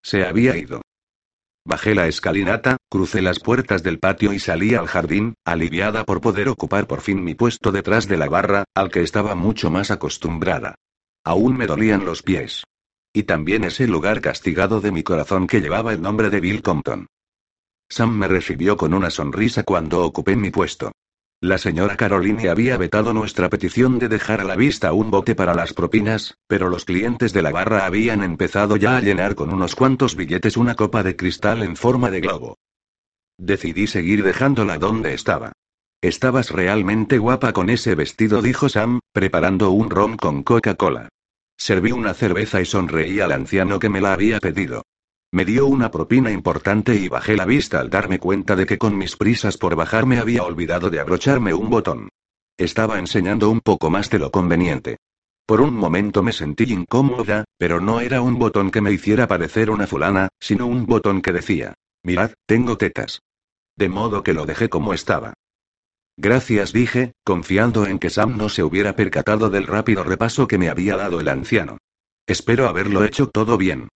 [0.03, 0.81] Se había ido.
[1.64, 6.49] Bajé la escalinata, crucé las puertas del patio y salí al jardín, aliviada por poder
[6.49, 10.75] ocupar por fin mi puesto detrás de la barra, al que estaba mucho más acostumbrada.
[11.23, 12.64] Aún me dolían los pies.
[13.12, 17.07] Y también ese lugar castigado de mi corazón que llevaba el nombre de Bill Compton.
[17.88, 20.92] Sam me recibió con una sonrisa cuando ocupé mi puesto.
[21.42, 25.55] La señora Caroline había vetado nuestra petición de dejar a la vista un bote para
[25.55, 29.74] las propinas, pero los clientes de la barra habían empezado ya a llenar con unos
[29.74, 32.59] cuantos billetes una copa de cristal en forma de globo.
[33.38, 35.53] Decidí seguir dejándola donde estaba.
[36.03, 41.09] Estabas realmente guapa con ese vestido, dijo Sam, preparando un ron con Coca-Cola.
[41.57, 44.83] Serví una cerveza y sonreí al anciano que me la había pedido.
[45.32, 48.98] Me dio una propina importante y bajé la vista al darme cuenta de que con
[48.98, 52.08] mis prisas por bajar me había olvidado de abrocharme un botón.
[52.58, 54.98] Estaba enseñando un poco más de lo conveniente.
[55.46, 59.70] Por un momento me sentí incómoda, pero no era un botón que me hiciera parecer
[59.70, 63.22] una fulana, sino un botón que decía, mirad, tengo tetas.
[63.76, 65.34] De modo que lo dejé como estaba.
[66.16, 70.68] Gracias dije, confiando en que Sam no se hubiera percatado del rápido repaso que me
[70.68, 71.78] había dado el anciano.
[72.26, 73.88] Espero haberlo hecho todo bien.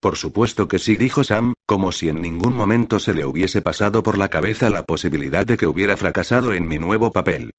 [0.00, 4.02] Por supuesto que sí, dijo Sam, como si en ningún momento se le hubiese pasado
[4.02, 7.50] por la cabeza la posibilidad de que hubiera fracasado en mi nuevo papel.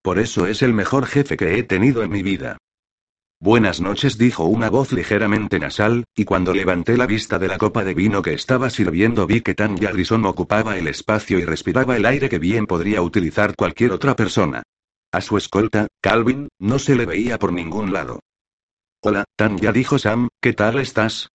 [0.00, 2.56] Por eso es el mejor jefe que he tenido en mi vida.
[3.40, 7.84] Buenas noches, dijo una voz ligeramente nasal, y cuando levanté la vista de la copa
[7.84, 12.06] de vino que estaba sirviendo vi que Tanya Grison ocupaba el espacio y respiraba el
[12.06, 14.62] aire que bien podría utilizar cualquier otra persona.
[15.12, 18.20] A su escolta, Calvin, no se le veía por ningún lado.
[19.02, 21.28] Hola, Tanya dijo Sam, ¿qué tal estás?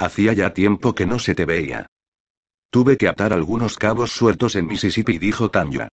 [0.00, 1.84] Hacía ya tiempo que no se te veía.
[2.70, 5.88] Tuve que atar algunos cabos sueltos en Mississippi, dijo Tanya.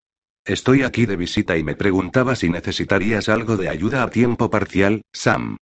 [0.46, 5.02] Estoy aquí de visita y me preguntaba si necesitarías algo de ayuda a tiempo parcial,
[5.12, 5.58] Sam.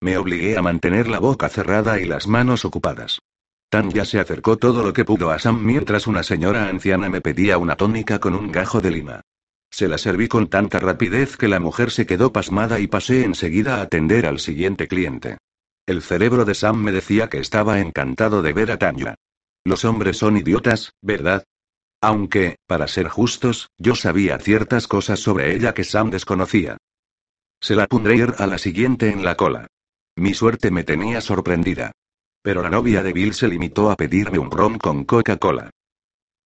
[0.00, 3.18] Me obligué a mantener la boca cerrada y las manos ocupadas.
[3.68, 7.58] Tanya se acercó todo lo que pudo a Sam mientras una señora anciana me pedía
[7.58, 9.20] una tónica con un gajo de lima.
[9.70, 13.76] Se la serví con tanta rapidez que la mujer se quedó pasmada y pasé enseguida
[13.76, 15.36] a atender al siguiente cliente.
[15.86, 19.14] El cerebro de Sam me decía que estaba encantado de ver a Tanya.
[19.64, 21.44] Los hombres son idiotas, ¿verdad?
[22.00, 26.78] Aunque, para ser justos, yo sabía ciertas cosas sobre ella que Sam desconocía.
[27.60, 29.66] Se la pondré a la siguiente en la cola.
[30.16, 31.92] Mi suerte me tenía sorprendida.
[32.42, 35.70] Pero la novia de Bill se limitó a pedirme un ron con Coca-Cola.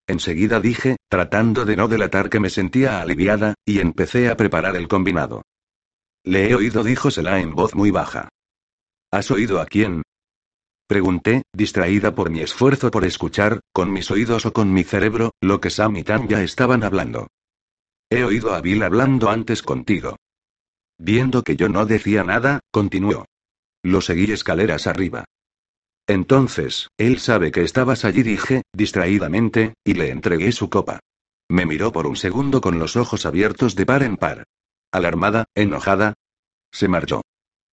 [0.08, 4.88] Enseguida dije, tratando de no delatar que me sentía aliviada, y empecé a preparar el
[4.88, 5.42] combinado.
[6.24, 8.28] Le he oído, dijo Sela en voz muy baja.
[9.14, 10.02] ¿Has oído a quién?
[10.88, 15.60] Pregunté, distraída por mi esfuerzo por escuchar, con mis oídos o con mi cerebro, lo
[15.60, 17.28] que Sam y Tanya estaban hablando.
[18.10, 20.16] He oído a Bill hablando antes contigo.
[20.98, 23.26] Viendo que yo no decía nada, continuó.
[23.84, 25.26] Lo seguí escaleras arriba.
[26.08, 30.98] Entonces, él sabe que estabas allí, dije, distraídamente, y le entregué su copa.
[31.48, 34.42] Me miró por un segundo con los ojos abiertos de par en par.
[34.90, 36.14] Alarmada, enojada.
[36.72, 37.22] Se marchó.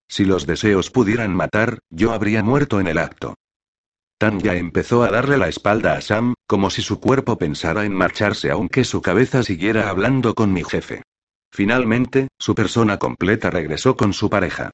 [0.08, 3.34] Si los deseos pudieran matar, yo habría muerto en el acto.
[4.18, 8.50] Tanya empezó a darle la espalda a Sam, como si su cuerpo pensara en marcharse
[8.50, 11.02] aunque su cabeza siguiera hablando con mi jefe.
[11.50, 14.70] Finalmente, su persona completa regresó con su pareja.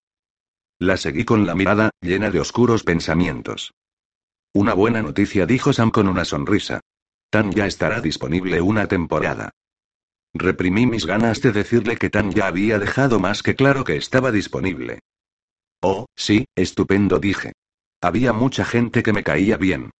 [0.79, 3.73] La seguí con la mirada, llena de oscuros pensamientos.
[4.53, 6.81] Una buena noticia, dijo Sam con una sonrisa.
[7.31, 9.51] Tanya estará disponible una temporada.
[10.35, 15.01] Reprimí mis ganas de decirle que Tanya había dejado más que claro que estaba disponible.
[15.81, 17.53] Oh, sí, estupendo, dije.
[18.01, 19.91] Había mucha gente que me caía bien.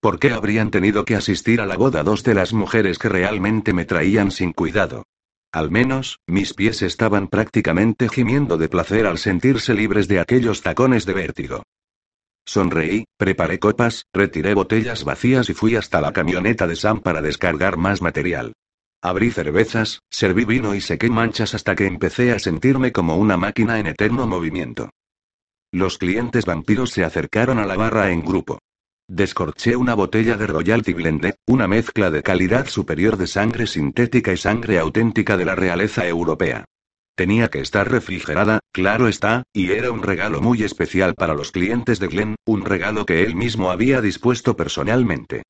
[0.00, 3.72] ¿Por qué habrían tenido que asistir a la boda dos de las mujeres que realmente
[3.72, 5.04] me traían sin cuidado?
[5.52, 11.06] Al menos, mis pies estaban prácticamente gimiendo de placer al sentirse libres de aquellos tacones
[11.06, 11.62] de vértigo.
[12.44, 17.76] Sonreí, preparé copas, retiré botellas vacías y fui hasta la camioneta de Sam para descargar
[17.76, 18.52] más material.
[19.02, 23.78] Abrí cervezas, serví vino y sequé manchas hasta que empecé a sentirme como una máquina
[23.78, 24.90] en eterno movimiento.
[25.72, 28.58] Los clientes vampiros se acercaron a la barra en grupo.
[29.06, 34.38] Descorché una botella de Royalty Blended, una mezcla de calidad superior de sangre sintética y
[34.38, 36.64] sangre auténtica de la realeza europea.
[37.14, 41.98] Tenía que estar refrigerada, claro está, y era un regalo muy especial para los clientes
[41.98, 45.42] de Glenn, un regalo que él mismo había dispuesto personalmente.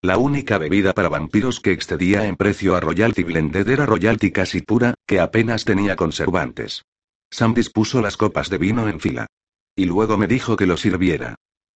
[0.00, 4.62] La única bebida para vampiros que excedía en precio a Royalty Blended era Royalty casi
[4.62, 6.82] pura, que apenas tenía conservantes.
[7.34, 9.26] Sam dispuso las copas de vino en fila.
[9.74, 11.34] Y luego me dijo que lo sirviera.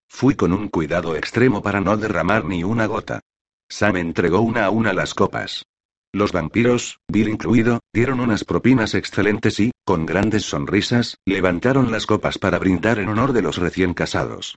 [0.08, 3.22] Fui con un cuidado extremo para no derramar ni una gota.
[3.68, 5.64] Sam entregó una a una las copas.
[6.12, 12.38] Los vampiros, Bill incluido, dieron unas propinas excelentes y, con grandes sonrisas, levantaron las copas
[12.38, 14.54] para brindar en honor de los recién casados.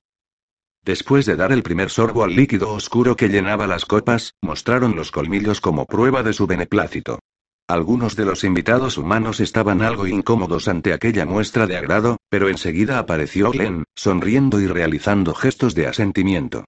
[0.85, 5.09] Después de dar el primer sorbo al líquido oscuro que llenaba las copas, mostraron los
[5.09, 7.17] colmillos como prueba de su beneplácito.
[7.71, 12.99] Algunos de los invitados humanos estaban algo incómodos ante aquella muestra de agrado, pero enseguida
[12.99, 16.65] apareció Glenn, sonriendo y realizando gestos de asentimiento.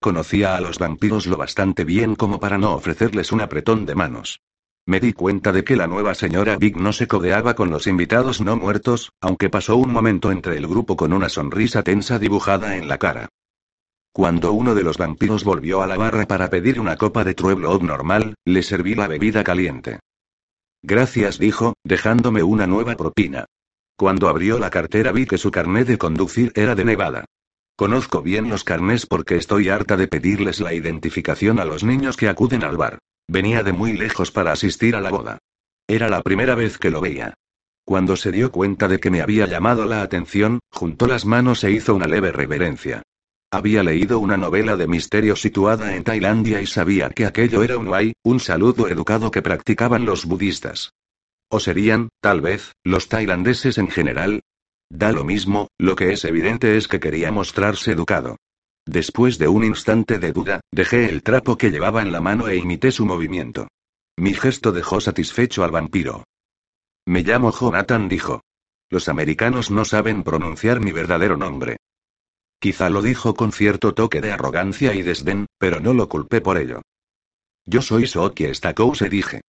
[0.00, 4.40] Conocía a los vampiros lo bastante bien como para no ofrecerles un apretón de manos.
[4.86, 8.40] Me di cuenta de que la nueva señora Big no se codeaba con los invitados
[8.40, 12.88] no muertos, aunque pasó un momento entre el grupo con una sonrisa tensa dibujada en
[12.88, 13.28] la cara.
[14.10, 17.82] Cuando uno de los vampiros volvió a la barra para pedir una copa de Trueblood
[17.82, 19.98] normal, le serví la bebida caliente.
[20.82, 23.46] Gracias, dijo, dejándome una nueva propina.
[23.96, 27.24] Cuando abrió la cartera vi que su carnet de conducir era de Nevada.
[27.76, 32.28] Conozco bien los carnés porque estoy harta de pedirles la identificación a los niños que
[32.28, 32.98] acuden al bar.
[33.28, 35.38] Venía de muy lejos para asistir a la boda.
[35.88, 37.34] Era la primera vez que lo veía.
[37.84, 41.70] Cuando se dio cuenta de que me había llamado la atención, juntó las manos e
[41.70, 43.02] hizo una leve reverencia.
[43.50, 47.88] Había leído una novela de misterio situada en Tailandia y sabía que aquello era un
[47.88, 50.92] wai, un saludo educado que practicaban los budistas.
[51.48, 54.42] O serían, tal vez, los tailandeses en general.
[54.90, 58.36] Da lo mismo, lo que es evidente es que quería mostrarse educado.
[58.84, 62.56] Después de un instante de duda, dejé el trapo que llevaba en la mano e
[62.56, 63.68] imité su movimiento.
[64.16, 66.24] Mi gesto dejó satisfecho al vampiro.
[67.06, 68.42] Me llamo Jonathan, dijo.
[68.90, 71.76] Los americanos no saben pronunciar mi verdadero nombre.
[72.66, 76.58] Quizá lo dijo con cierto toque de arrogancia y desdén, pero no lo culpé por
[76.58, 76.82] ello.
[77.64, 79.42] Yo soy Soki se dije.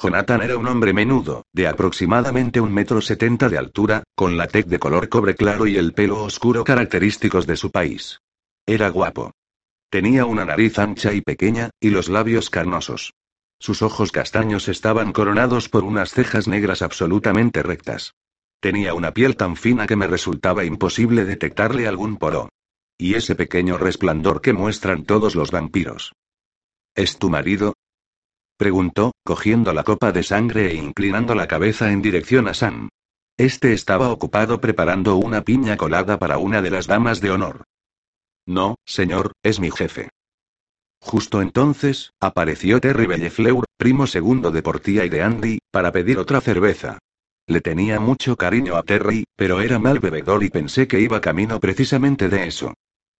[0.00, 4.66] Jonathan era un hombre menudo, de aproximadamente un metro setenta de altura, con la tez
[4.66, 8.20] de color cobre claro y el pelo oscuro característicos de su país.
[8.66, 9.32] Era guapo.
[9.90, 13.14] Tenía una nariz ancha y pequeña, y los labios carnosos.
[13.58, 18.14] Sus ojos castaños estaban coronados por unas cejas negras absolutamente rectas.
[18.60, 22.48] Tenía una piel tan fina que me resultaba imposible detectarle algún poro.
[22.98, 26.12] Y ese pequeño resplandor que muestran todos los vampiros.
[26.96, 27.74] ¿Es tu marido?
[28.56, 32.88] Preguntó, cogiendo la copa de sangre e inclinando la cabeza en dirección a Sam.
[33.36, 37.62] Este estaba ocupado preparando una piña colada para una de las damas de honor.
[38.44, 40.08] No, señor, es mi jefe.
[41.00, 46.40] Justo entonces, apareció Terry Bellefleur, primo segundo de Portía y de Andy, para pedir otra
[46.40, 46.98] cerveza.
[47.48, 51.58] Le tenía mucho cariño a Terry, pero era mal bebedor y pensé que iba camino
[51.60, 52.74] precisamente de eso.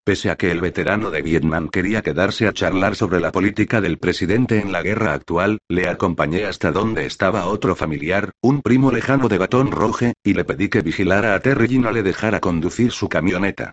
[0.04, 3.96] Pese a que el veterano de Vietnam quería quedarse a charlar sobre la política del
[3.96, 9.28] presidente en la guerra actual, le acompañé hasta donde estaba otro familiar, un primo lejano
[9.28, 12.92] de Batón Roje, y le pedí que vigilara a Terry y no le dejara conducir
[12.92, 13.72] su camioneta.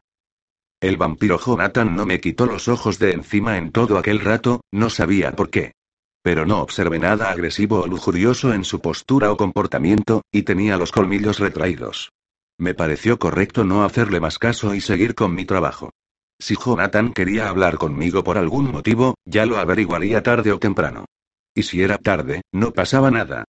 [0.80, 4.90] El vampiro Jonathan no me quitó los ojos de encima en todo aquel rato, no
[4.90, 5.74] sabía por qué.
[6.26, 10.92] Pero no observé nada agresivo o lujurioso en su postura o comportamiento, y tenía los
[10.92, 12.14] colmillos retraídos.
[12.58, 15.92] Me pareció correcto no hacerle más caso y seguir con mi trabajo.
[16.40, 21.06] Si Jonathan quería hablar conmigo por algún motivo, ya lo averiguaría tarde o temprano.
[21.54, 23.44] Y si era tarde, no pasaba nada.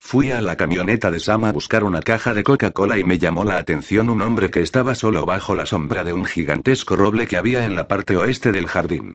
[0.00, 3.42] Fui a la camioneta de Sam a buscar una caja de Coca-Cola y me llamó
[3.42, 7.38] la atención un hombre que estaba solo bajo la sombra de un gigantesco roble que
[7.38, 9.14] había en la parte oeste del jardín.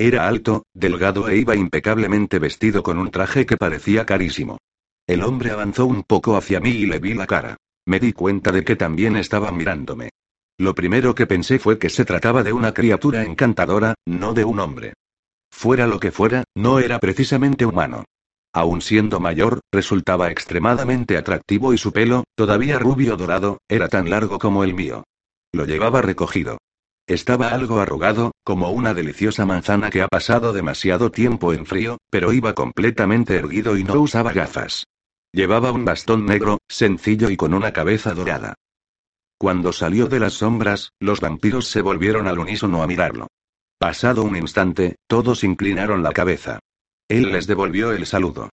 [0.00, 4.56] Era alto, delgado e iba impecablemente vestido con un traje que parecía carísimo.
[5.06, 7.58] El hombre avanzó un poco hacia mí y le vi la cara.
[7.86, 10.08] Me di cuenta de que también estaba mirándome.
[10.56, 14.60] Lo primero que pensé fue que se trataba de una criatura encantadora, no de un
[14.60, 14.94] hombre.
[15.50, 18.06] Fuera lo que fuera, no era precisamente humano.
[18.54, 24.38] Aun siendo mayor, resultaba extremadamente atractivo y su pelo, todavía rubio dorado, era tan largo
[24.38, 25.04] como el mío.
[25.52, 26.56] Lo llevaba recogido.
[27.10, 32.32] Estaba algo arrugado, como una deliciosa manzana que ha pasado demasiado tiempo en frío, pero
[32.32, 34.84] iba completamente erguido y no usaba gafas.
[35.32, 38.54] Llevaba un bastón negro, sencillo y con una cabeza dorada.
[39.38, 43.26] Cuando salió de las sombras, los vampiros se volvieron al unísono a mirarlo.
[43.76, 46.60] Pasado un instante, todos inclinaron la cabeza.
[47.08, 48.50] Él les devolvió el saludo.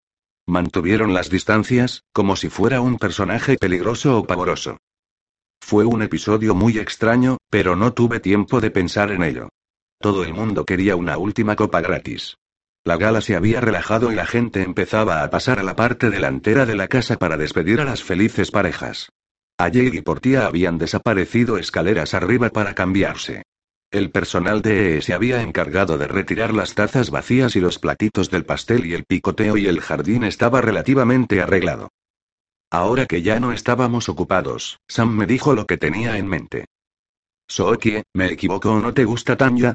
[0.48, 4.80] Mantuvieron las distancias, como si fuera un personaje peligroso o pavoroso.
[5.62, 9.50] Fue un episodio muy extraño, pero no tuve tiempo de pensar en ello.
[10.00, 12.38] Todo el mundo quería una última copa gratis.
[12.84, 16.66] La gala se había relajado y la gente empezaba a pasar a la parte delantera
[16.66, 19.10] de la casa para despedir a las felices parejas.
[19.60, 23.44] Jade y Portia habían desaparecido escaleras arriba para cambiarse.
[23.92, 28.30] El personal de EE se había encargado de retirar las tazas vacías y los platitos
[28.30, 31.90] del pastel y el picoteo y el jardín estaba relativamente arreglado.
[32.70, 36.66] Ahora que ya no estábamos ocupados, Sam me dijo lo que tenía en mente.
[37.48, 39.74] Sookie, ¿me equivoco o no te gusta Tanya?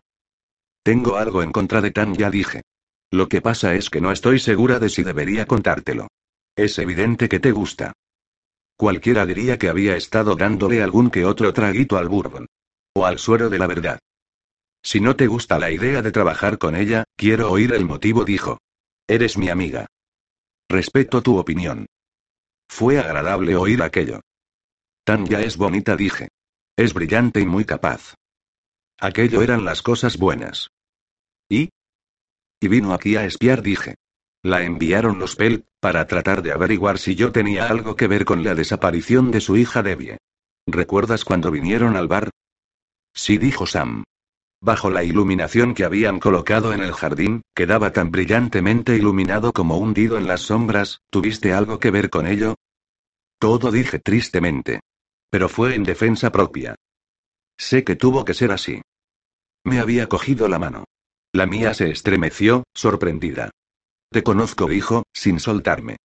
[0.82, 2.62] Tengo algo en contra de Tanya, dije.
[3.11, 6.09] Lo que pasa es que no estoy segura de si debería contártelo.
[6.55, 7.93] Es evidente que te gusta.
[8.76, 12.47] Cualquiera diría que había estado dándole algún que otro traguito al bourbon.
[12.95, 13.99] O al suero de la verdad.
[14.82, 18.59] Si no te gusta la idea de trabajar con ella, quiero oír el motivo, dijo.
[19.07, 19.86] Eres mi amiga.
[20.68, 21.86] Respeto tu opinión.
[22.75, 24.23] Fue agradable oír aquello.
[25.05, 26.29] Tanya es bonita, dije.
[26.75, 28.14] Es brillante y muy capaz.
[28.99, 30.70] Aquello eran las cosas buenas.
[31.51, 31.68] ¿Y?
[32.62, 33.97] Y vino aquí a espiar, dije.
[34.43, 38.43] La enviaron los Pel, para tratar de averiguar si yo tenía algo que ver con
[38.43, 40.16] la desaparición de su hija Debbie.
[40.66, 42.31] ¿Recuerdas cuando vinieron al bar?
[43.12, 44.03] Sí, dijo Sam.
[44.64, 50.16] Bajo la iluminación que habían colocado en el jardín, quedaba tan brillantemente iluminado como hundido
[50.18, 52.54] en las sombras, ¿tuviste algo que ver con ello?
[53.40, 54.78] Todo dije tristemente.
[55.30, 56.76] Pero fue en defensa propia.
[57.58, 58.80] Sé que tuvo que ser así.
[59.64, 60.84] Me había cogido la mano.
[61.32, 63.50] La mía se estremeció, sorprendida.
[64.12, 65.96] Te conozco, dijo, sin soltarme.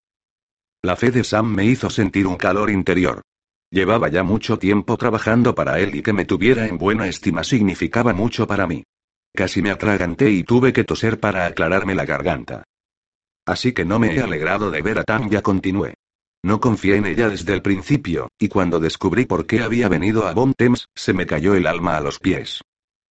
[0.81, 3.21] La fe de Sam me hizo sentir un calor interior.
[3.69, 8.13] Llevaba ya mucho tiempo trabajando para él y que me tuviera en buena estima significaba
[8.13, 8.83] mucho para mí.
[9.33, 12.63] Casi me atraganté y tuve que toser para aclararme la garganta.
[13.45, 15.95] Así que no me he alegrado de ver a Tanya, continué.
[16.43, 20.33] No confié en ella desde el principio, y cuando descubrí por qué había venido a
[20.33, 20.53] Bon
[20.95, 22.61] se me cayó el alma a los pies.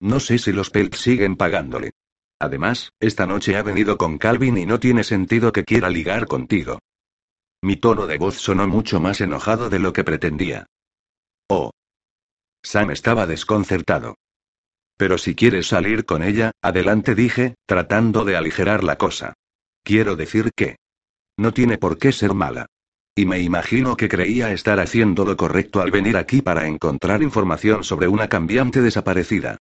[0.00, 1.92] No sé si los Pelk siguen pagándole.
[2.38, 6.78] Además, esta noche ha venido con Calvin y no tiene sentido que quiera ligar contigo.
[7.62, 10.66] Mi tono de voz sonó mucho más enojado de lo que pretendía.
[11.48, 11.70] Oh.
[12.62, 14.16] Sam estaba desconcertado.
[14.96, 19.34] Pero si quieres salir con ella, adelante dije, tratando de aligerar la cosa.
[19.82, 20.76] Quiero decir que...
[21.36, 22.66] No tiene por qué ser mala.
[23.14, 27.84] Y me imagino que creía estar haciendo lo correcto al venir aquí para encontrar información
[27.84, 29.58] sobre una cambiante desaparecida.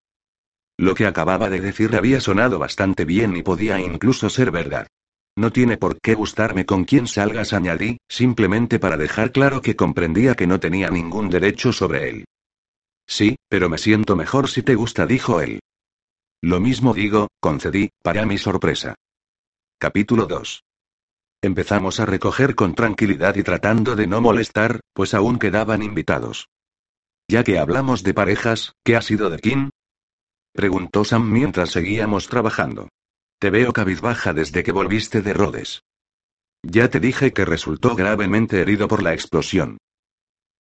[0.77, 4.89] Lo que acababa de decir había sonado bastante bien y podía incluso ser verdad.
[5.37, 10.35] No tiene por qué gustarme con quien salgas, añadí, simplemente para dejar claro que comprendía
[10.35, 12.25] que no tenía ningún derecho sobre él.
[13.07, 15.61] Sí, pero me siento mejor si te gusta, dijo él.
[16.41, 18.95] Lo mismo digo, concedí, para mi sorpresa.
[19.79, 20.63] Capítulo 2.
[21.43, 26.49] Empezamos a recoger con tranquilidad y tratando de no molestar, pues aún quedaban invitados.
[27.29, 29.71] Ya que hablamos de parejas, ¿qué ha sido de Kim?
[30.53, 32.89] Preguntó Sam mientras seguíamos trabajando.
[33.45, 35.83] Te veo cabizbaja desde que volviste de Rhodes.
[36.63, 39.77] Ya te dije que resultó gravemente herido por la explosión.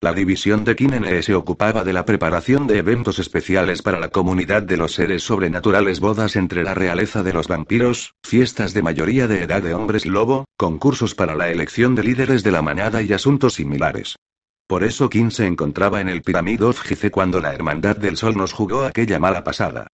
[0.02, 4.64] La división de Kinene se ocupaba de la preparación de eventos especiales para la comunidad
[4.64, 9.44] de los seres sobrenaturales, bodas entre la realeza de los vampiros, fiestas de mayoría de
[9.44, 13.54] edad de hombres lobo, concursos para la elección de líderes de la manada y asuntos
[13.54, 14.16] similares.
[14.66, 18.36] Por eso Kim se encontraba en el Pyramid of Gize cuando la Hermandad del Sol
[18.36, 19.86] nos jugó aquella mala pasada.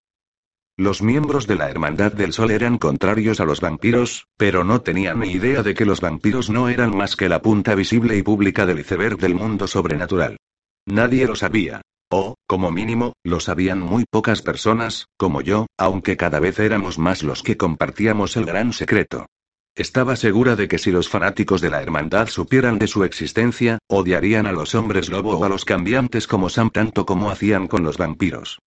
[0.77, 5.19] Los miembros de la Hermandad del Sol eran contrarios a los vampiros, pero no tenían
[5.19, 8.65] ni idea de que los vampiros no eran más que la punta visible y pública
[8.65, 10.37] del iceberg del mundo sobrenatural.
[10.85, 11.81] Nadie lo sabía.
[12.09, 17.23] O, como mínimo, lo sabían muy pocas personas, como yo, aunque cada vez éramos más
[17.23, 19.27] los que compartíamos el gran secreto.
[19.75, 24.45] Estaba segura de que si los fanáticos de la hermandad supieran de su existencia, odiarían
[24.45, 27.97] a los hombres lobo o a los cambiantes como Sam tanto como hacían con los
[27.97, 28.59] vampiros.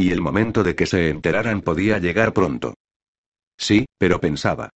[0.00, 2.72] Y el momento de que se enteraran podía llegar pronto.
[3.58, 4.70] Sí, pero pensaba.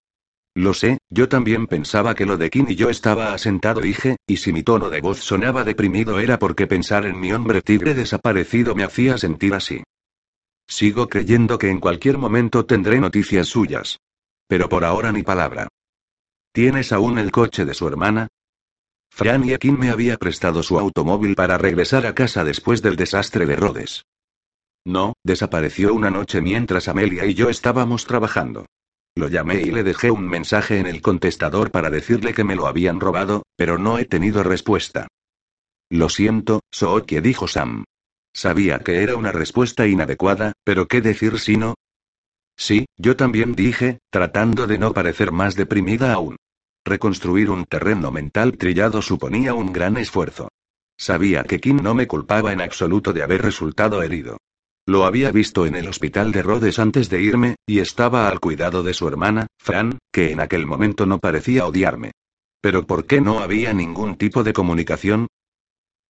[0.54, 4.36] Lo sé, yo también pensaba que lo de Kim y yo estaba asentado, dije, y
[4.36, 8.74] si mi tono de voz sonaba deprimido era porque pensar en mi hombre tigre desaparecido
[8.74, 9.82] me hacía sentir así.
[10.66, 14.00] Sigo creyendo que en cualquier momento tendré noticias suyas.
[14.46, 15.68] Pero por ahora ni palabra.
[16.52, 18.28] ¿Tienes aún el coche de su hermana?
[19.08, 23.46] Fran y Kim me había prestado su automóvil para regresar a casa después del desastre
[23.46, 24.04] de Rhodes.
[24.84, 28.66] No, desapareció una noche mientras Amelia y yo estábamos trabajando.
[29.16, 32.66] Lo llamé y le dejé un mensaje en el contestador para decirle que me lo
[32.66, 35.06] habían robado, pero no he tenido respuesta.
[35.88, 37.84] Lo siento, Sookie dijo Sam.
[38.32, 41.74] Sabía que era una respuesta inadecuada, pero ¿qué decir si no?
[42.56, 46.36] Sí, yo también dije, tratando de no parecer más deprimida aún.
[46.84, 50.48] Reconstruir un terreno mental trillado suponía un gran esfuerzo.
[50.96, 54.38] Sabía que Kim no me culpaba en absoluto de haber resultado herido.
[54.86, 58.82] Lo había visto en el hospital de Rhodes antes de irme, y estaba al cuidado
[58.82, 62.12] de su hermana, Fran, que en aquel momento no parecía odiarme.
[62.60, 65.26] Pero ¿por qué no había ningún tipo de comunicación?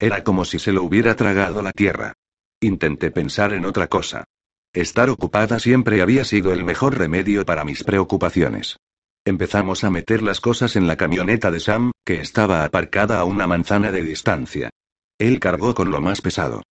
[0.01, 2.15] Era como si se lo hubiera tragado la tierra.
[2.61, 4.25] Intenté pensar en otra cosa.
[4.73, 8.77] Estar ocupada siempre había sido el mejor remedio para mis preocupaciones.
[9.25, 13.47] Empezamos a meter las cosas en la camioneta de Sam, que estaba aparcada a una
[13.47, 14.71] manzana de distancia.
[15.19, 16.63] Él cargó con lo más pesado.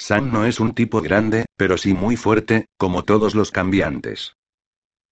[0.00, 4.34] Sam no es un tipo grande, pero sí muy fuerte, como todos los cambiantes.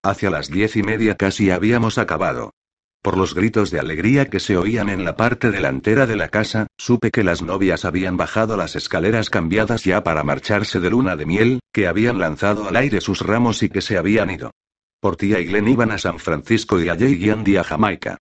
[0.02, 2.54] Hacia las diez y media casi habíamos acabado.
[3.02, 6.68] Por los gritos de alegría que se oían en la parte delantera de la casa,
[6.78, 11.26] supe que las novias habían bajado las escaleras cambiadas ya para marcharse de luna de
[11.26, 14.52] miel, que habían lanzado al aire sus ramos y que se habían ido.
[15.00, 18.16] Por tía y Glenn iban a San Francisco y a y Andy a Jamaica.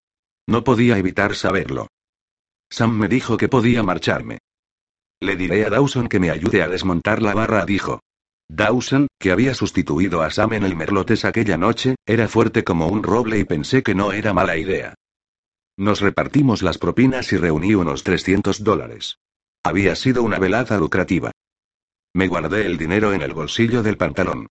[0.46, 1.88] No podía evitar saberlo.
[2.68, 4.38] Sam me dijo que podía marcharme.
[5.20, 8.00] Le diré a Dawson que me ayude a desmontar la barra, dijo.
[8.48, 13.02] Dawson, que había sustituido a Sam en el Merlotes aquella noche, era fuerte como un
[13.02, 14.94] roble y pensé que no era mala idea.
[15.76, 19.18] Nos repartimos las propinas y reuní unos 300 dólares.
[19.64, 21.32] Había sido una velada lucrativa.
[22.14, 24.46] Me guardé el dinero en el bolsillo del pantalón.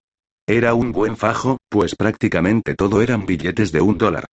[0.46, 4.26] Era un buen fajo, pues prácticamente todo eran billetes de un dólar.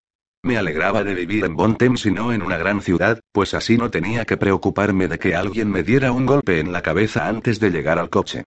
[0.46, 3.90] Me alegraba de vivir en Bontem y no en una gran ciudad, pues así no
[3.90, 7.70] tenía que preocuparme de que alguien me diera un golpe en la cabeza antes de
[7.70, 8.44] llegar al coche.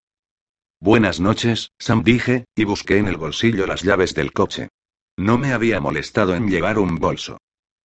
[0.80, 4.70] Buenas noches, Sam dije, y busqué en el bolsillo las llaves del coche.
[5.18, 7.38] No me había molestado en llevar un bolso.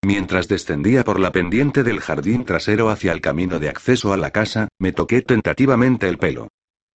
[0.05, 4.31] Mientras descendía por la pendiente del jardín trasero hacia el camino de acceso a la
[4.31, 6.47] casa, me toqué tentativamente el pelo.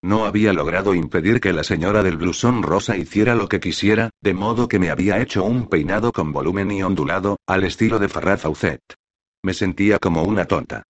[0.02, 4.34] No había logrado impedir que la señora del blusón rosa hiciera lo que quisiera, de
[4.34, 8.38] modo que me había hecho un peinado con volumen y ondulado, al estilo de Farrah
[8.38, 8.82] Fawcett.
[9.44, 10.84] Me sentía como una tonta.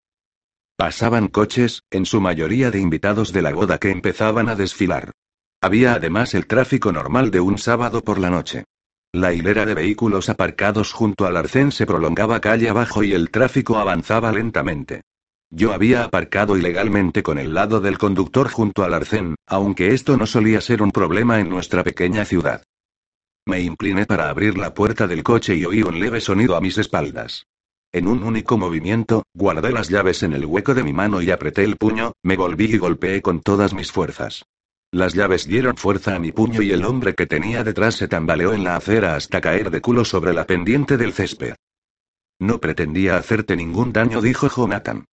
[0.76, 5.12] Pasaban coches, en su mayoría de invitados de la boda que empezaban a desfilar.
[5.60, 8.66] Había además el tráfico normal de un sábado por la noche.
[9.12, 13.78] La hilera de vehículos aparcados junto al arcén se prolongaba calle abajo y el tráfico
[13.78, 15.02] avanzaba lentamente.
[15.52, 20.28] Yo había aparcado ilegalmente con el lado del conductor junto al arcén, aunque esto no
[20.28, 22.64] solía ser un problema en nuestra pequeña ciudad.
[23.48, 26.78] Me incliné para abrir la puerta del coche y oí un leve sonido a mis
[26.78, 27.48] espaldas.
[27.92, 31.64] En un único movimiento, guardé las llaves en el hueco de mi mano y apreté
[31.64, 34.46] el puño, me volví y golpeé con todas mis fuerzas.
[34.92, 38.54] Las llaves dieron fuerza a mi puño y el hombre que tenía detrás se tambaleó
[38.54, 41.56] en la acera hasta caer de culo sobre la pendiente del césped.
[42.40, 45.06] No pretendía hacerte ningún daño, dijo Jonathan.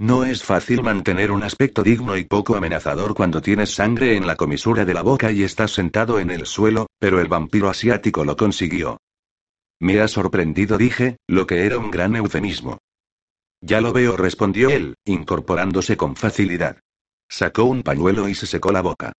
[0.00, 4.34] No es fácil mantener un aspecto digno y poco amenazador cuando tienes sangre en la
[4.34, 8.34] comisura de la boca y estás sentado en el suelo, pero el vampiro asiático lo
[8.34, 8.96] consiguió.
[9.78, 12.78] Me ha sorprendido, dije, lo que era un gran eufemismo.
[13.60, 16.78] Ya lo veo, respondió él, incorporándose con facilidad.
[17.28, 19.12] Sacó un pañuelo y se secó la boca.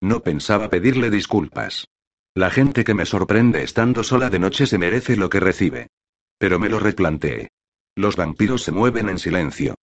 [0.00, 1.88] No pensaba pedirle disculpas.
[2.32, 5.88] La gente que me sorprende estando sola de noche se merece lo que recibe.
[6.38, 7.48] Pero me lo replanteé.
[7.96, 9.74] Los vampiros se mueven en silencio.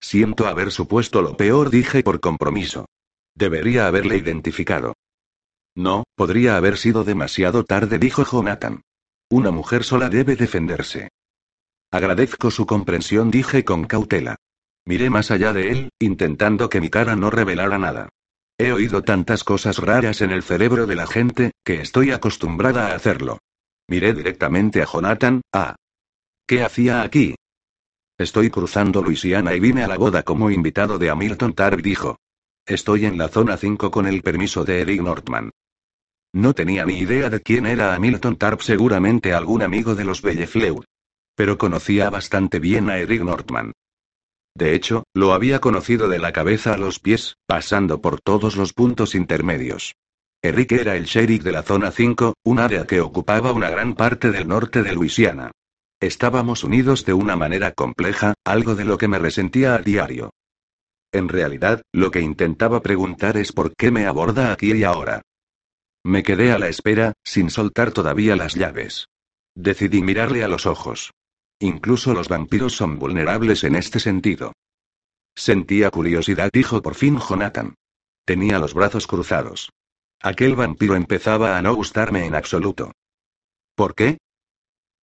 [0.00, 2.86] Siento haber supuesto lo peor, dije por compromiso.
[3.34, 4.94] Debería haberle identificado.
[5.74, 8.82] No, podría haber sido demasiado tarde, dijo Jonathan.
[9.30, 11.08] Una mujer sola debe defenderse.
[11.90, 14.36] Agradezco su comprensión, dije con cautela.
[14.84, 18.08] Miré más allá de él, intentando que mi cara no revelara nada.
[18.58, 22.94] He oído tantas cosas raras en el cerebro de la gente, que estoy acostumbrada a
[22.94, 23.38] hacerlo.
[23.86, 25.76] Miré directamente a Jonathan, ah.
[26.46, 27.36] ¿Qué hacía aquí?
[28.18, 32.18] Estoy cruzando Luisiana y vine a la boda como invitado de Hamilton Tarp, dijo.
[32.66, 35.52] Estoy en la zona 5 con el permiso de Eric Northman.
[36.32, 40.84] No tenía ni idea de quién era Hamilton Tarp, seguramente algún amigo de los Bellefleur.
[41.36, 43.72] Pero conocía bastante bien a Eric Northman.
[44.52, 48.72] De hecho, lo había conocido de la cabeza a los pies, pasando por todos los
[48.72, 49.94] puntos intermedios.
[50.42, 54.32] Eric era el sheriff de la zona 5, un área que ocupaba una gran parte
[54.32, 55.52] del norte de Luisiana.
[56.00, 60.30] Estábamos unidos de una manera compleja, algo de lo que me resentía a diario.
[61.10, 65.22] En realidad, lo que intentaba preguntar es por qué me aborda aquí y ahora.
[66.04, 69.08] Me quedé a la espera, sin soltar todavía las llaves.
[69.56, 71.12] Decidí mirarle a los ojos.
[71.58, 74.52] Incluso los vampiros son vulnerables en este sentido.
[75.34, 77.74] Sentía curiosidad, dijo por fin Jonathan.
[78.24, 79.70] Tenía los brazos cruzados.
[80.20, 82.92] Aquel vampiro empezaba a no gustarme en absoluto.
[83.74, 84.18] ¿Por qué?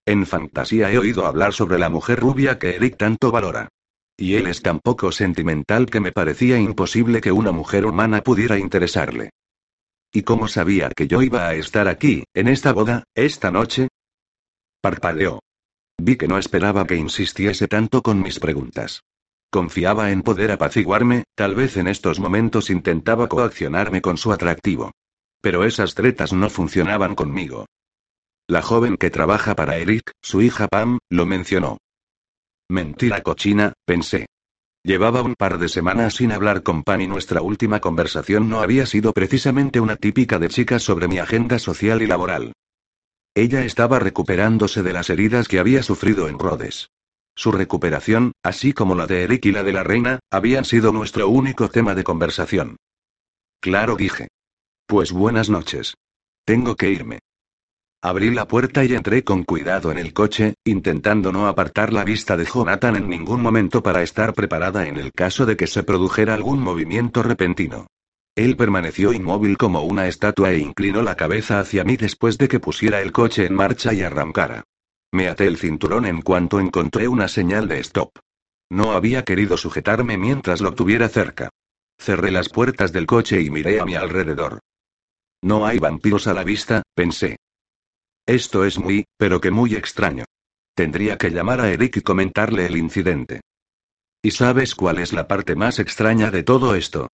[0.05, 3.69] En fantasía he oído hablar sobre la mujer rubia que Eric tanto valora.
[4.17, 8.57] Y él es tan poco sentimental que me parecía imposible que una mujer humana pudiera
[8.57, 9.31] interesarle.
[10.13, 13.89] ¿Y cómo sabía que yo iba a estar aquí, en esta boda, esta noche?
[14.79, 15.39] Parpadeó.
[15.97, 19.01] Vi que no esperaba que insistiese tanto con mis preguntas.
[19.49, 24.91] Confiaba en poder apaciguarme, tal vez en estos momentos intentaba coaccionarme con su atractivo.
[25.41, 27.65] Pero esas tretas no funcionaban conmigo.
[28.47, 31.79] La joven que trabaja para Eric, su hija Pam, lo mencionó.
[32.69, 34.27] Mentira cochina, pensé.
[34.83, 38.85] Llevaba un par de semanas sin hablar con Pam y nuestra última conversación no había
[38.85, 42.53] sido precisamente una típica de chicas sobre mi agenda social y laboral.
[43.33, 46.91] Ella estaba recuperándose de las heridas que había sufrido en Rhodes.
[47.35, 51.27] Su recuperación, así como la de Eric y la de la reina, habían sido nuestro
[51.29, 52.77] único tema de conversación.
[53.59, 54.27] Claro, dije.
[54.85, 55.95] Pues buenas noches.
[56.45, 57.19] Tengo que irme.
[58.01, 62.37] Abrí la puerta y entré con cuidado en el coche, intentando no apartar la vista
[62.37, 66.33] de Jonathan en ningún momento para estar preparada en el caso de que se produjera
[66.33, 67.87] algún movimiento repentino.
[68.35, 72.59] Él permaneció inmóvil como una estatua e inclinó la cabeza hacia mí después de que
[72.59, 74.63] pusiera el coche en marcha y arrancara.
[75.11, 78.11] Me até el cinturón en cuanto encontré una señal de stop.
[78.69, 81.49] No había querido sujetarme mientras lo tuviera cerca.
[81.97, 84.59] Cerré las puertas del coche y miré a mi alrededor.
[85.41, 87.37] No hay vampiros a la vista, pensé.
[88.25, 90.25] Esto es muy, pero que muy extraño.
[90.75, 93.41] Tendría que llamar a Eric y comentarle el incidente.
[94.21, 97.09] ¿Y sabes cuál es la parte más extraña de todo esto?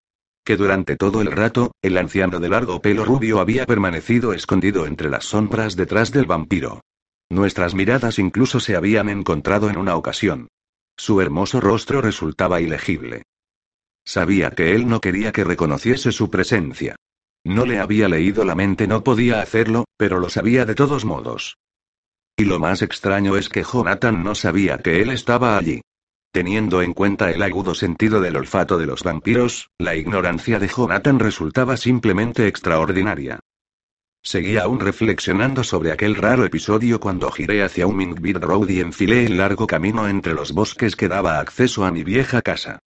[0.46, 5.10] Que durante todo el rato, el anciano de largo pelo rubio había permanecido escondido entre
[5.10, 6.82] las sombras detrás del vampiro.
[7.30, 10.48] Nuestras miradas incluso se habían encontrado en una ocasión.
[10.98, 13.24] Su hermoso rostro resultaba ilegible.
[14.06, 16.96] Sabía que él no quería que reconociese su presencia.
[17.44, 21.58] No le había leído la mente, no podía hacerlo, pero lo sabía de todos modos.
[22.38, 25.82] Y lo más extraño es que Jonathan no sabía que él estaba allí.
[26.32, 31.20] Teniendo en cuenta el agudo sentido del olfato de los vampiros, la ignorancia de Jonathan
[31.20, 33.40] resultaba simplemente extraordinaria.
[34.24, 39.38] Seguía aún reflexionando sobre aquel raro episodio cuando giré hacia un Road y enfilé el
[39.38, 42.80] largo camino entre los bosques que daba acceso a mi vieja casa.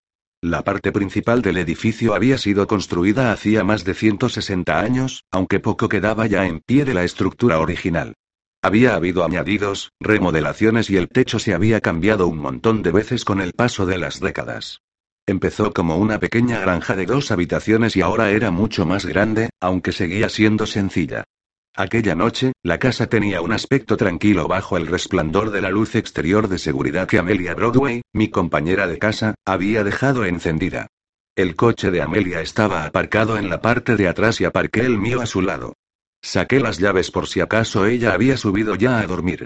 [0.47, 5.89] La parte principal del edificio había sido construida hacía más de 160 años, aunque poco
[5.89, 8.13] quedaba ya en pie de la estructura original.
[8.61, 13.41] Había habido añadidos, remodelaciones y el techo se había cambiado un montón de veces con
[13.41, 14.83] el paso de las décadas.
[15.25, 19.93] Empezó como una pequeña granja de dos habitaciones y ahora era mucho más grande, aunque
[19.93, 21.23] seguía siendo sencilla.
[21.78, 26.47] Aquella noche, la casa tenía un aspecto tranquilo bajo el resplandor de la luz exterior
[26.47, 30.88] de seguridad que Amelia Broadway, mi compañera de casa, había dejado encendida.
[31.36, 35.19] El coche de Amelia estaba aparcado en la parte de atrás y aparqué el mío
[35.19, 35.73] a su lado.
[36.21, 39.43] Saqué las llaves por si acaso ella había subido ya a dormir.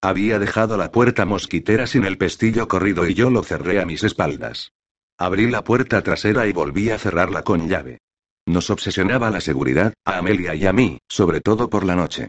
[0.00, 4.04] Había dejado la puerta mosquitera sin el pestillo corrido y yo lo cerré a mis
[4.04, 4.70] espaldas.
[5.18, 7.98] Abrí la puerta trasera y volví a cerrarla con llave.
[8.46, 12.28] Nos obsesionaba la seguridad, a Amelia y a mí, sobre todo por la noche.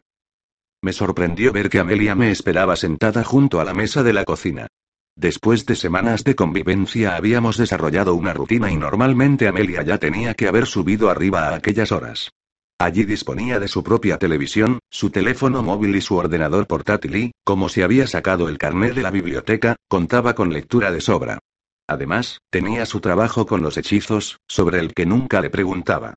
[0.81, 4.67] Me sorprendió ver que Amelia me esperaba sentada junto a la mesa de la cocina.
[5.15, 10.47] Después de semanas de convivencia habíamos desarrollado una rutina y normalmente Amelia ya tenía que
[10.47, 12.31] haber subido arriba a aquellas horas.
[12.79, 17.69] Allí disponía de su propia televisión, su teléfono móvil y su ordenador portátil y, como
[17.69, 21.39] se había sacado el carnet de la biblioteca, contaba con lectura de sobra.
[21.87, 26.13] Además, tenía su trabajo con los hechizos, sobre el que nunca le preguntaba.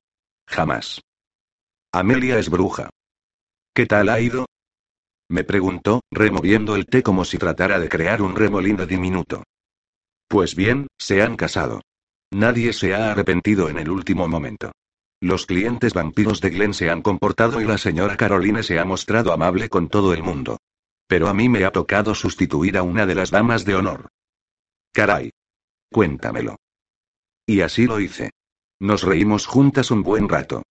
[0.47, 1.01] Jamás.
[1.91, 2.89] Amelia es bruja.
[3.73, 4.45] ¿Qué tal ha ido?
[5.29, 9.43] Me preguntó, removiendo el té como si tratara de crear un remolino diminuto.
[10.27, 11.81] Pues bien, se han casado.
[12.31, 14.71] Nadie se ha arrepentido en el último momento.
[15.19, 19.33] Los clientes vampiros de Glenn se han comportado y la señora Caroline se ha mostrado
[19.33, 20.57] amable con todo el mundo.
[21.07, 24.09] Pero a mí me ha tocado sustituir a una de las damas de honor.
[24.93, 25.31] Caray.
[25.91, 26.57] Cuéntamelo.
[27.45, 28.31] Y así lo hice.
[28.79, 30.63] Nos reímos juntas un buen rato.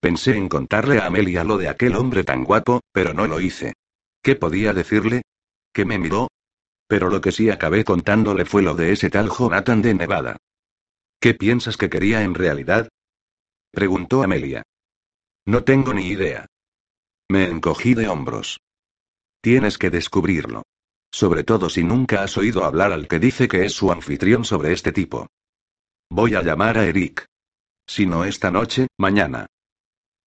[0.00, 3.72] Pensé en contarle a Amelia lo de aquel hombre tan guapo, pero no lo hice.
[4.22, 5.22] ¿Qué podía decirle?
[5.72, 6.28] ¿Que me miró?
[6.86, 10.36] Pero lo que sí acabé contándole fue lo de ese tal Jonathan de Nevada.
[11.18, 12.88] ¿Qué piensas que quería en realidad?
[13.70, 14.62] Preguntó Amelia.
[15.46, 16.46] No tengo ni idea.
[17.30, 18.60] Me encogí de hombros.
[19.40, 20.64] Tienes que descubrirlo.
[21.14, 24.72] Sobre todo si nunca has oído hablar al que dice que es su anfitrión sobre
[24.72, 25.28] este tipo.
[26.10, 27.24] Voy a llamar a Eric.
[27.86, 29.46] Si no esta noche, mañana.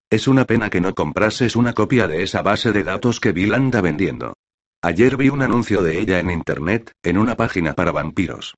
[0.09, 3.53] Es una pena que no comprases una copia de esa base de datos que Bill
[3.53, 4.37] anda vendiendo.
[4.81, 8.55] Ayer vi un anuncio de ella en Internet, en una página para vampiros.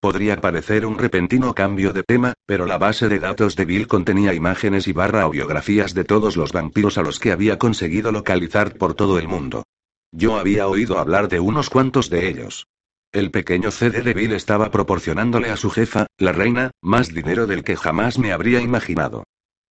[0.00, 4.34] Podría parecer un repentino cambio de tema, pero la base de datos de Bill contenía
[4.34, 8.76] imágenes y barra o biografías de todos los vampiros a los que había conseguido localizar
[8.76, 9.64] por todo el mundo.
[10.12, 12.66] Yo había oído hablar de unos cuantos de ellos.
[13.12, 17.64] El pequeño CD de Bill estaba proporcionándole a su jefa, la reina, más dinero del
[17.64, 19.24] que jamás me habría imaginado.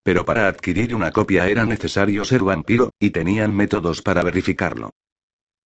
[0.03, 4.91] Pero para adquirir una copia era necesario ser vampiro, y tenían métodos para verificarlo.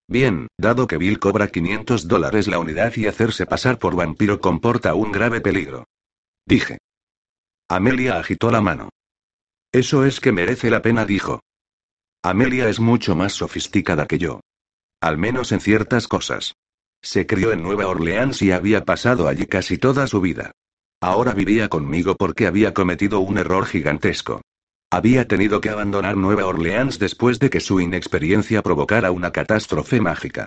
[0.08, 4.94] Bien, dado que Bill cobra 500 dólares la unidad y hacerse pasar por vampiro comporta
[4.94, 5.86] un grave peligro.
[6.44, 6.78] Dije.
[7.68, 8.90] Amelia agitó la mano.
[9.70, 11.40] Eso es que merece la pena, dijo.
[12.22, 14.40] Amelia es mucho más sofisticada que yo.
[15.02, 16.54] Al menos en ciertas cosas.
[17.02, 20.52] Se crió en Nueva Orleans y había pasado allí casi toda su vida.
[21.00, 24.42] Ahora vivía conmigo porque había cometido un error gigantesco.
[24.92, 30.46] Había tenido que abandonar Nueva Orleans después de que su inexperiencia provocara una catástrofe mágica.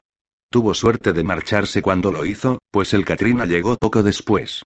[0.49, 4.63] Tuvo suerte de marcharse cuando lo hizo, pues el Katrina llegó poco después.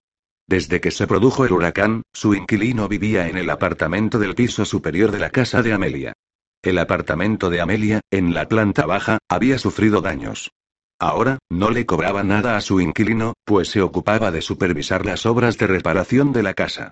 [0.47, 5.09] Desde que se produjo el huracán, su inquilino vivía en el apartamento del piso superior
[5.09, 6.13] de la casa de Amelia.
[6.61, 10.51] El apartamento de Amelia, en la planta baja, había sufrido daños.
[10.99, 15.57] Ahora, no le cobraba nada a su inquilino, pues se ocupaba de supervisar las obras
[15.57, 16.91] de reparación de la casa.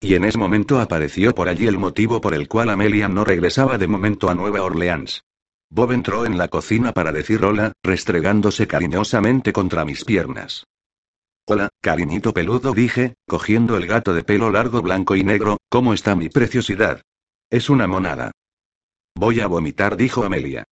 [0.00, 3.76] Y en ese momento apareció por allí el motivo por el cual Amelia no regresaba
[3.76, 5.24] de momento a Nueva Orleans.
[5.68, 10.64] Bob entró en la cocina para decir hola, restregándose cariñosamente contra mis piernas.
[11.48, 16.14] Hola, cariñito peludo, dije, cogiendo el gato de pelo largo blanco y negro, ¿cómo está
[16.14, 17.02] mi preciosidad?
[17.50, 18.30] Es una monada.
[19.18, 20.64] Voy a vomitar, dijo Amelia.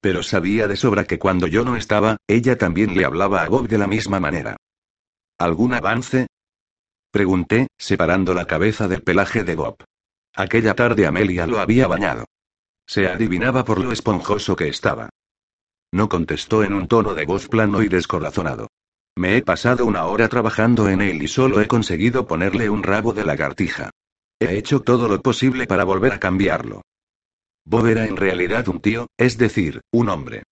[0.00, 3.68] Pero sabía de sobra que cuando yo no estaba, ella también le hablaba a Bob
[3.68, 4.56] de la misma manera.
[5.38, 6.26] ¿Algún avance?
[7.12, 9.76] Pregunté, separando la cabeza del pelaje de Bob.
[10.34, 12.24] Aquella tarde Amelia lo había bañado.
[12.88, 15.08] Se adivinaba por lo esponjoso que estaba.
[15.92, 18.66] No contestó en un tono de voz plano y descorazonado.
[19.14, 23.12] Me he pasado una hora trabajando en él y solo he conseguido ponerle un rabo
[23.12, 23.90] de lagartija.
[24.40, 26.82] He hecho todo lo posible para volver a cambiarlo.
[27.64, 30.42] Bob era en realidad un tío, es decir, un hombre.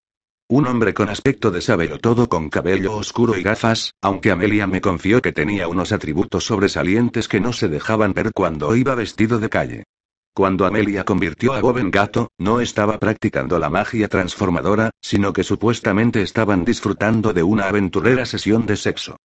[0.49, 4.81] Un hombre con aspecto de saberlo todo con cabello oscuro y gafas, aunque Amelia me
[4.81, 9.49] confió que tenía unos atributos sobresalientes que no se dejaban ver cuando iba vestido de
[9.49, 9.85] calle.
[10.33, 15.45] Cuando Amelia convirtió a Bob en gato, no estaba practicando la magia transformadora, sino que
[15.45, 19.17] supuestamente estaban disfrutando de una aventurera sesión de sexo.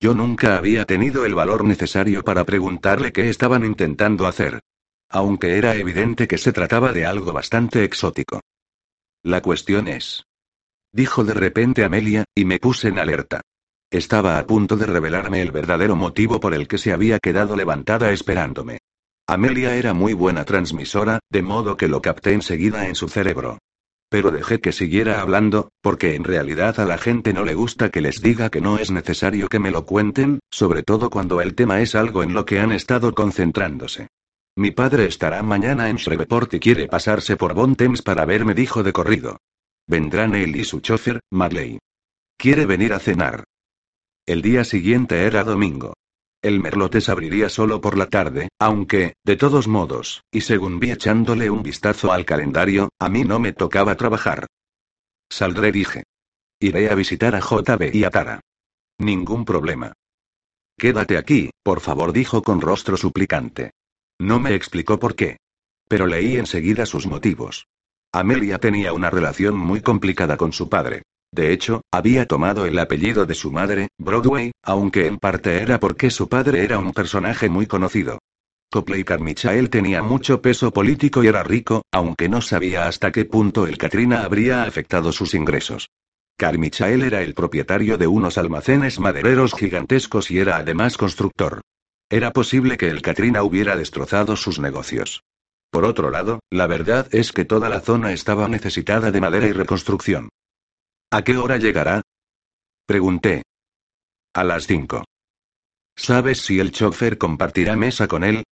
[0.00, 4.60] Yo nunca había tenido el valor necesario para preguntarle qué estaban intentando hacer
[5.08, 8.40] aunque era evidente que se trataba de algo bastante exótico.
[9.22, 10.24] La cuestión es.
[10.92, 13.40] Dijo de repente Amelia, y me puse en alerta.
[13.90, 18.12] Estaba a punto de revelarme el verdadero motivo por el que se había quedado levantada
[18.12, 18.78] esperándome.
[19.26, 23.58] Amelia era muy buena transmisora, de modo que lo capté enseguida en su cerebro.
[24.10, 28.00] Pero dejé que siguiera hablando, porque en realidad a la gente no le gusta que
[28.00, 31.80] les diga que no es necesario que me lo cuenten, sobre todo cuando el tema
[31.80, 34.08] es algo en lo que han estado concentrándose.
[34.56, 37.74] Mi padre estará mañana en Shreveport y quiere pasarse por Bon
[38.04, 39.38] para verme, dijo de corrido.
[39.88, 41.78] Vendrán él y su chofer, Marley.
[42.36, 43.44] Quiere venir a cenar.
[44.26, 45.94] El día siguiente era domingo.
[46.40, 51.50] El merlotes abriría solo por la tarde, aunque, de todos modos, y según vi echándole
[51.50, 54.46] un vistazo al calendario, a mí no me tocaba trabajar.
[55.28, 56.04] Saldré, dije.
[56.60, 58.40] Iré a visitar a JB y a Tara.
[58.98, 59.94] Ningún problema.
[60.78, 63.72] Quédate aquí, por favor, dijo con rostro suplicante.
[64.20, 65.38] No me explicó por qué.
[65.88, 67.66] Pero leí enseguida sus motivos.
[68.12, 71.02] Amelia tenía una relación muy complicada con su padre.
[71.32, 76.10] De hecho, había tomado el apellido de su madre, Broadway, aunque en parte era porque
[76.10, 78.20] su padre era un personaje muy conocido.
[78.70, 83.66] Copley Carmichael tenía mucho peso político y era rico, aunque no sabía hasta qué punto
[83.66, 85.88] el Katrina habría afectado sus ingresos.
[86.36, 91.62] Carmichael era el propietario de unos almacenes madereros gigantescos y era además constructor.
[92.14, 95.24] Era posible que el Katrina hubiera destrozado sus negocios.
[95.68, 99.52] Por otro lado, la verdad es que toda la zona estaba necesitada de madera y
[99.52, 100.28] reconstrucción.
[101.10, 102.02] ¿A qué hora llegará?
[102.86, 103.42] Pregunté.
[104.32, 105.02] A las cinco.
[105.96, 108.44] ¿Sabes si el chofer compartirá mesa con él?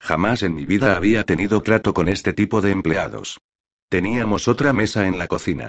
[0.00, 3.36] Jamás en mi vida había tenido trato con este tipo de empleados.
[3.90, 5.68] Teníamos otra mesa en la cocina.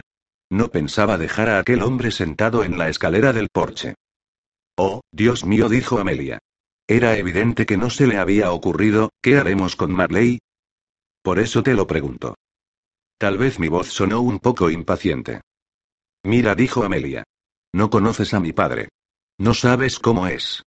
[0.50, 3.96] No pensaba dejar a aquel hombre sentado en la escalera del porche.
[4.78, 6.40] Oh, Dios mío, dijo Amelia.
[6.90, 10.40] Era evidente que no se le había ocurrido, ¿qué haremos con Marley?
[11.22, 12.34] Por eso te lo pregunto.
[13.20, 15.42] Tal vez mi voz sonó un poco impaciente.
[16.24, 17.26] Mira, dijo Amelia.
[17.72, 18.90] No conoces a mi padre.
[19.38, 20.64] No sabes cómo es.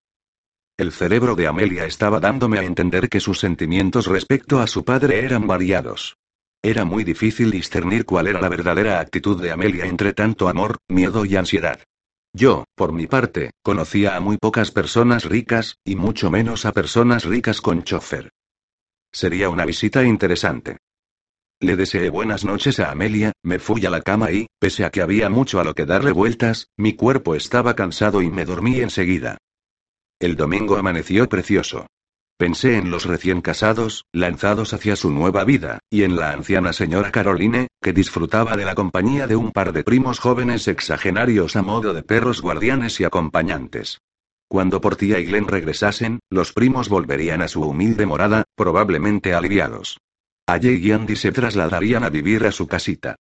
[0.78, 5.26] El cerebro de Amelia estaba dándome a entender que sus sentimientos respecto a su padre
[5.26, 6.18] eran variados.
[6.62, 11.26] Era muy difícil discernir cuál era la verdadera actitud de Amelia entre tanto amor, miedo
[11.26, 11.80] y ansiedad.
[12.34, 17.26] Yo, por mi parte, conocía a muy pocas personas ricas, y mucho menos a personas
[17.26, 18.32] ricas con chofer.
[19.12, 20.78] Sería una visita interesante.
[21.60, 25.02] Le deseé buenas noches a Amelia, me fui a la cama y, pese a que
[25.02, 29.38] había mucho a lo que darle vueltas, mi cuerpo estaba cansado y me dormí enseguida.
[30.20, 31.88] El domingo amaneció precioso.
[32.42, 37.12] Pensé en los recién casados, lanzados hacia su nueva vida, y en la anciana señora
[37.12, 41.94] Caroline, que disfrutaba de la compañía de un par de primos jóvenes exagenarios a modo
[41.94, 44.02] de perros guardianes y acompañantes.
[44.48, 50.00] Cuando Portia y Glenn regresasen, los primos volverían a su humilde morada, probablemente aliviados.
[50.48, 53.18] Allí y Andy se trasladarían a vivir a su casita.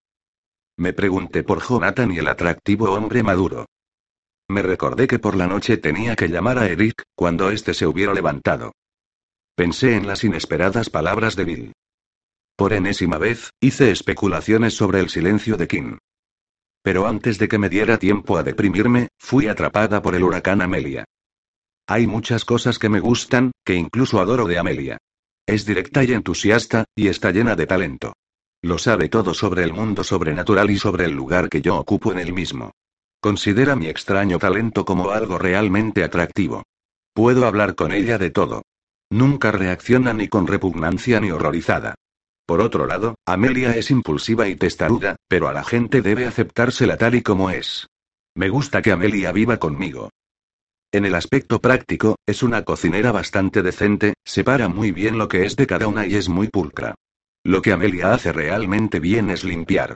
[0.78, 3.66] Me pregunté por Jonathan y el atractivo hombre maduro.
[4.48, 8.14] Me recordé que por la noche tenía que llamar a Eric, cuando éste se hubiera
[8.14, 8.72] levantado.
[9.60, 11.72] Pensé en las inesperadas palabras de Bill.
[12.56, 15.98] Por enésima vez, hice especulaciones sobre el silencio de Kim.
[16.82, 21.04] Pero antes de que me diera tiempo a deprimirme, fui atrapada por el huracán Amelia.
[21.86, 24.96] Hay muchas cosas que me gustan, que incluso adoro de Amelia.
[25.46, 28.14] Es directa y entusiasta, y está llena de talento.
[28.62, 32.18] Lo sabe todo sobre el mundo sobrenatural y sobre el lugar que yo ocupo en
[32.20, 32.70] el mismo.
[33.20, 36.62] Considera mi extraño talento como algo realmente atractivo.
[37.12, 38.62] Puedo hablar con ella de todo.
[39.10, 41.96] Nunca reacciona ni con repugnancia ni horrorizada.
[42.46, 47.16] Por otro lado, Amelia es impulsiva y testaruda, pero a la gente debe aceptársela tal
[47.16, 47.86] y como es.
[48.36, 50.10] Me gusta que Amelia viva conmigo.
[50.92, 55.54] En el aspecto práctico, es una cocinera bastante decente, separa muy bien lo que es
[55.56, 56.94] de cada una y es muy pulcra.
[57.44, 59.94] Lo que Amelia hace realmente bien es limpiar.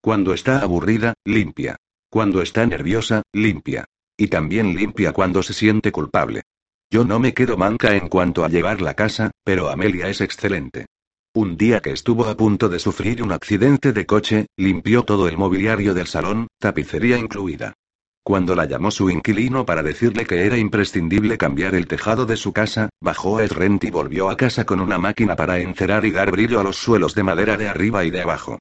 [0.00, 1.76] Cuando está aburrida, limpia.
[2.08, 3.84] Cuando está nerviosa, limpia.
[4.16, 6.42] Y también limpia cuando se siente culpable.
[6.90, 10.86] Yo no me quedo manca en cuanto a llevar la casa, pero Amelia es excelente.
[11.34, 15.36] Un día que estuvo a punto de sufrir un accidente de coche, limpió todo el
[15.36, 17.74] mobiliario del salón, tapicería incluida.
[18.22, 22.52] Cuando la llamó su inquilino para decirle que era imprescindible cambiar el tejado de su
[22.52, 26.30] casa, bajó el rent y volvió a casa con una máquina para encerar y dar
[26.30, 28.58] brillo a los suelos de madera de arriba y de abajo.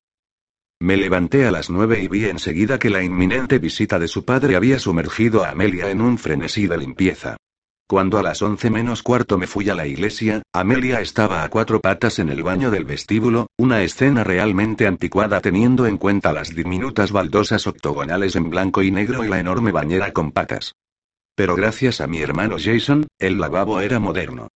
[0.79, 4.55] Me levanté a las nueve y vi enseguida que la inminente visita de su padre
[4.55, 7.37] había sumergido a Amelia en un frenesí de limpieza.
[7.87, 11.79] Cuando a las once menos cuarto me fui a la iglesia, Amelia estaba a cuatro
[11.79, 17.11] patas en el baño del vestíbulo, una escena realmente anticuada teniendo en cuenta las diminutas
[17.11, 20.73] baldosas octogonales en blanco y negro y la enorme bañera con patas.
[21.35, 24.47] Pero gracias a mi hermano Jason, el lavabo era moderno.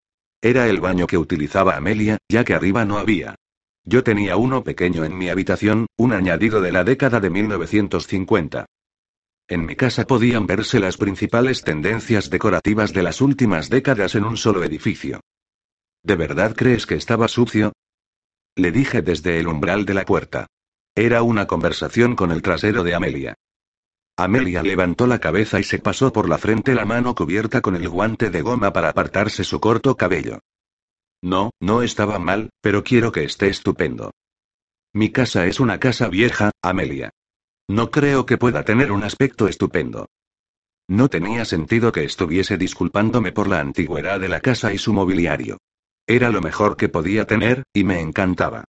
[0.42, 3.36] Era el baño que utilizaba Amelia, ya que arriba no había.
[3.84, 8.66] Yo tenía uno pequeño en mi habitación, un añadido de la década de 1950.
[9.50, 14.38] En mi casa podían verse las principales tendencias decorativas de las últimas décadas en un
[14.38, 15.22] solo edificio.
[16.04, 17.74] ¿De verdad crees que estaba sucio?
[18.56, 20.46] Le dije desde el umbral de la puerta.
[20.94, 23.34] Era una conversación con el trasero de Amelia.
[24.18, 27.90] Amelia levantó la cabeza y se pasó por la frente la mano cubierta con el
[27.90, 30.40] guante de goma para apartarse su corto cabello.
[31.24, 34.12] No, no estaba mal, pero quiero que esté estupendo.
[34.94, 37.10] Mi casa es una casa vieja, Amelia.
[37.70, 40.08] No creo que pueda tener un aspecto estupendo.
[40.88, 45.60] No tenía sentido que estuviese disculpándome por la antigüedad de la casa y su mobiliario.
[46.08, 48.64] Era lo mejor que podía tener, y me encantaba.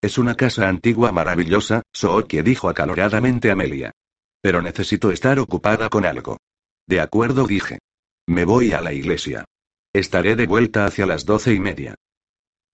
[0.00, 3.92] Es una casa antigua maravillosa, Sookie dijo acaloradamente Amelia.
[4.40, 6.38] Pero necesito estar ocupada con algo.
[6.86, 7.78] De acuerdo, dije.
[8.26, 9.44] Me voy a la iglesia.
[9.92, 11.94] Estaré de vuelta hacia las doce y media.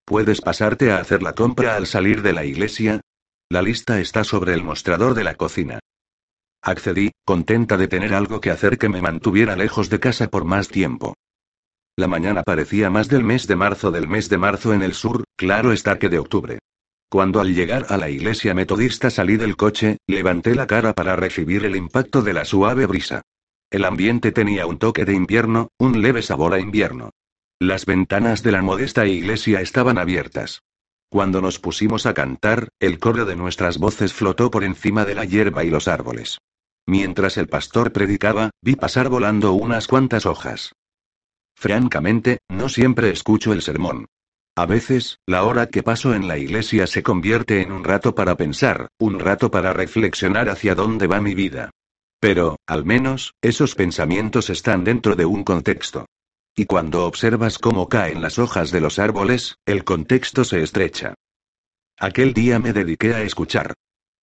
[0.05, 3.01] ¿Puedes pasarte a hacer la compra al salir de la iglesia?
[3.51, 5.81] La lista está sobre el mostrador de la cocina.
[6.63, 10.69] Accedí, contenta de tener algo que hacer que me mantuviera lejos de casa por más
[10.69, 11.15] tiempo.
[11.97, 15.25] La mañana parecía más del mes de marzo del mes de marzo en el sur,
[15.35, 16.59] claro está que de octubre.
[17.09, 21.65] Cuando al llegar a la iglesia metodista salí del coche, levanté la cara para recibir
[21.65, 23.21] el impacto de la suave brisa.
[23.69, 27.09] El ambiente tenía un toque de invierno, un leve sabor a invierno.
[27.59, 30.61] Las ventanas de la modesta iglesia estaban abiertas.
[31.11, 35.25] Cuando nos pusimos a cantar, el coro de nuestras voces flotó por encima de la
[35.25, 36.37] hierba y los árboles.
[36.87, 40.71] Mientras el pastor predicaba, vi pasar volando unas cuantas hojas.
[41.53, 44.05] Francamente, no siempre escucho el sermón.
[44.55, 48.37] A veces, la hora que paso en la iglesia se convierte en un rato para
[48.37, 51.71] pensar, un rato para reflexionar hacia dónde va mi vida.
[52.21, 56.05] Pero, al menos, esos pensamientos están dentro de un contexto.
[56.55, 61.13] Y cuando observas cómo caen las hojas de los árboles, el contexto se estrecha.
[61.97, 63.73] Aquel día me dediqué a escuchar.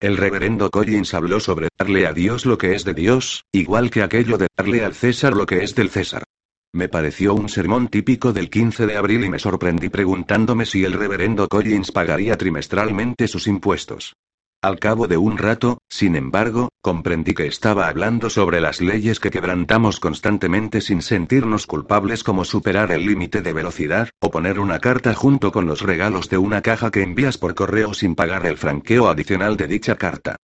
[0.00, 4.02] El reverendo Collins habló sobre darle a Dios lo que es de Dios, igual que
[4.02, 6.24] aquello de darle al César lo que es del César.
[6.72, 10.92] Me pareció un sermón típico del 15 de abril y me sorprendí preguntándome si el
[10.92, 14.14] reverendo Collins pagaría trimestralmente sus impuestos.
[14.60, 19.30] Al cabo de un rato, sin embargo, comprendí que estaba hablando sobre las leyes que
[19.30, 25.14] quebrantamos constantemente sin sentirnos culpables como superar el límite de velocidad, o poner una carta
[25.14, 29.08] junto con los regalos de una caja que envías por correo sin pagar el franqueo
[29.08, 30.34] adicional de dicha carta.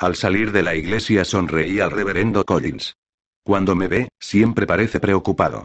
[0.00, 2.96] Al salir de la iglesia sonreí al reverendo Collins.
[3.44, 5.62] Cuando me ve, siempre parece preocupado.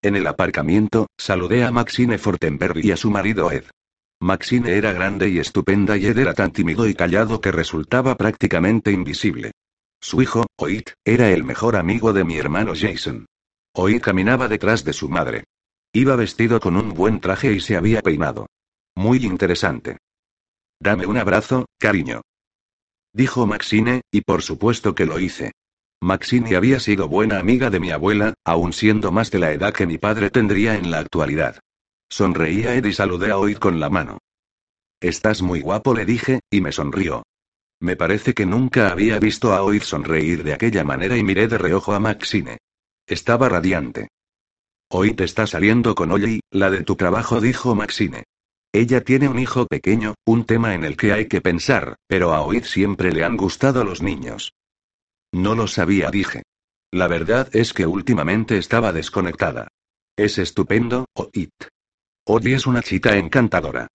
[0.00, 3.64] En el aparcamiento, saludé a Maxine Fortenberry y a su marido Ed.
[4.20, 8.90] Maxine era grande y estupenda y Ed era tan tímido y callado que resultaba prácticamente
[8.90, 9.52] invisible.
[10.00, 13.26] Su hijo, Oit, era el mejor amigo de mi hermano Jason.
[13.74, 15.44] Oit caminaba detrás de su madre.
[15.92, 18.46] Iba vestido con un buen traje y se había peinado.
[18.94, 19.98] Muy interesante.
[20.80, 22.22] Dame un abrazo, cariño.
[23.12, 25.52] Dijo Maxine, y por supuesto que lo hice.
[26.00, 29.86] Maxine había sido buena amiga de mi abuela, aun siendo más de la edad que
[29.86, 31.60] mi padre tendría en la actualidad.
[32.08, 34.18] Sonreí a Ed y saludé a Oid con la mano.
[35.00, 37.24] Estás muy guapo, le dije, y me sonrió.
[37.80, 41.58] Me parece que nunca había visto a Oid sonreír de aquella manera y miré de
[41.58, 42.58] reojo a Maxine.
[43.06, 44.08] Estaba radiante.
[44.90, 48.24] Oid está saliendo con Ollie, la de tu trabajo, dijo Maxine.
[48.72, 52.42] Ella tiene un hijo pequeño, un tema en el que hay que pensar, pero a
[52.42, 54.52] Oid siempre le han gustado los niños.
[55.32, 56.42] No lo sabía, dije.
[56.90, 59.68] La verdad es que últimamente estaba desconectada.
[60.16, 61.50] Es estupendo, Oid.
[62.26, 63.88] Oid es una chica encantadora.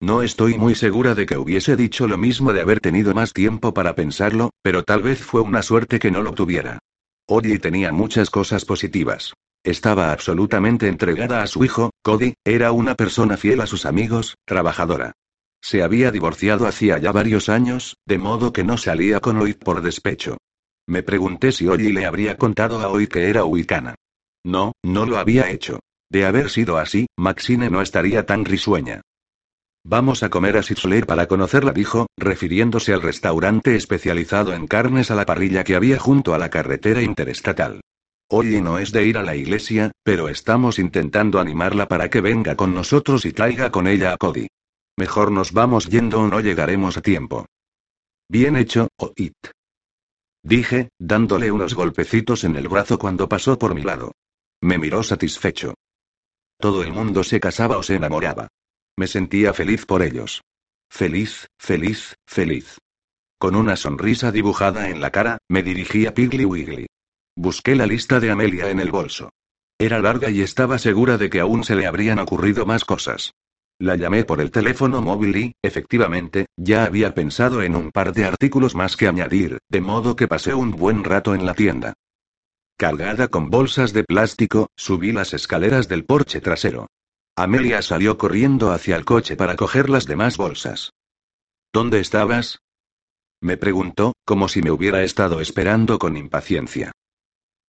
[0.00, 3.72] No estoy muy segura de que hubiese dicho lo mismo de haber tenido más tiempo
[3.72, 6.80] para pensarlo, pero tal vez fue una suerte que no lo tuviera.
[7.28, 9.34] Odie tenía muchas cosas positivas.
[9.62, 15.12] Estaba absolutamente entregada a su hijo, Cody, era una persona fiel a sus amigos, trabajadora.
[15.62, 19.80] Se había divorciado hacía ya varios años, de modo que no salía con Oid por
[19.80, 20.38] despecho.
[20.86, 23.94] Me pregunté si Ollie le habría contado a Oid que era Wicana.
[24.44, 25.78] No, no lo había hecho.
[26.14, 29.00] De haber sido así, Maxine no estaría tan risueña.
[29.82, 35.16] Vamos a comer a Sitzler para conocerla, dijo, refiriéndose al restaurante especializado en carnes a
[35.16, 37.80] la parrilla que había junto a la carretera interestatal.
[38.30, 42.54] Oye no es de ir a la iglesia, pero estamos intentando animarla para que venga
[42.54, 44.46] con nosotros y traiga con ella a Cody.
[44.96, 47.46] Mejor nos vamos yendo o no llegaremos a tiempo.
[48.28, 49.34] Bien hecho, Oit.
[50.44, 54.12] Dije, dándole unos golpecitos en el brazo cuando pasó por mi lado.
[54.62, 55.74] Me miró satisfecho.
[56.64, 58.48] Todo el mundo se casaba o se enamoraba.
[58.96, 60.40] Me sentía feliz por ellos.
[60.90, 62.78] Feliz, feliz, feliz.
[63.38, 66.86] Con una sonrisa dibujada en la cara, me dirigí a Piggly Wiggly.
[67.36, 69.28] Busqué la lista de Amelia en el bolso.
[69.78, 73.34] Era larga y estaba segura de que aún se le habrían ocurrido más cosas.
[73.78, 78.24] La llamé por el teléfono móvil y, efectivamente, ya había pensado en un par de
[78.24, 81.92] artículos más que añadir, de modo que pasé un buen rato en la tienda.
[82.76, 86.88] Cargada con bolsas de plástico, subí las escaleras del porche trasero.
[87.36, 90.90] Amelia salió corriendo hacia el coche para coger las demás bolsas.
[91.72, 92.58] ¿Dónde estabas?
[93.40, 96.92] Me preguntó, como si me hubiera estado esperando con impaciencia.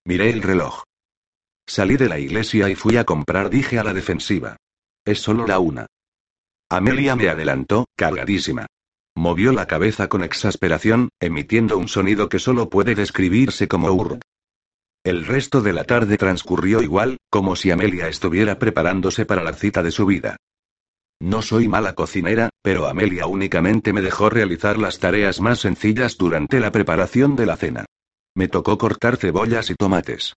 [0.05, 0.83] Miré el reloj.
[1.67, 4.57] Salí de la iglesia y fui a comprar, dije a la defensiva.
[5.05, 5.85] Es solo la una.
[6.69, 8.65] Amelia me adelantó, cargadísima.
[9.15, 14.19] Movió la cabeza con exasperación, emitiendo un sonido que solo puede describirse como urr.
[15.05, 19.83] El resto de la tarde transcurrió igual, como si Amelia estuviera preparándose para la cita
[19.83, 20.37] de su vida.
[21.21, 26.59] No soy mala cocinera, pero Amelia únicamente me dejó realizar las tareas más sencillas durante
[26.59, 27.85] la preparación de la cena.
[28.33, 30.33] Me tocó cortar cebollas y tomates.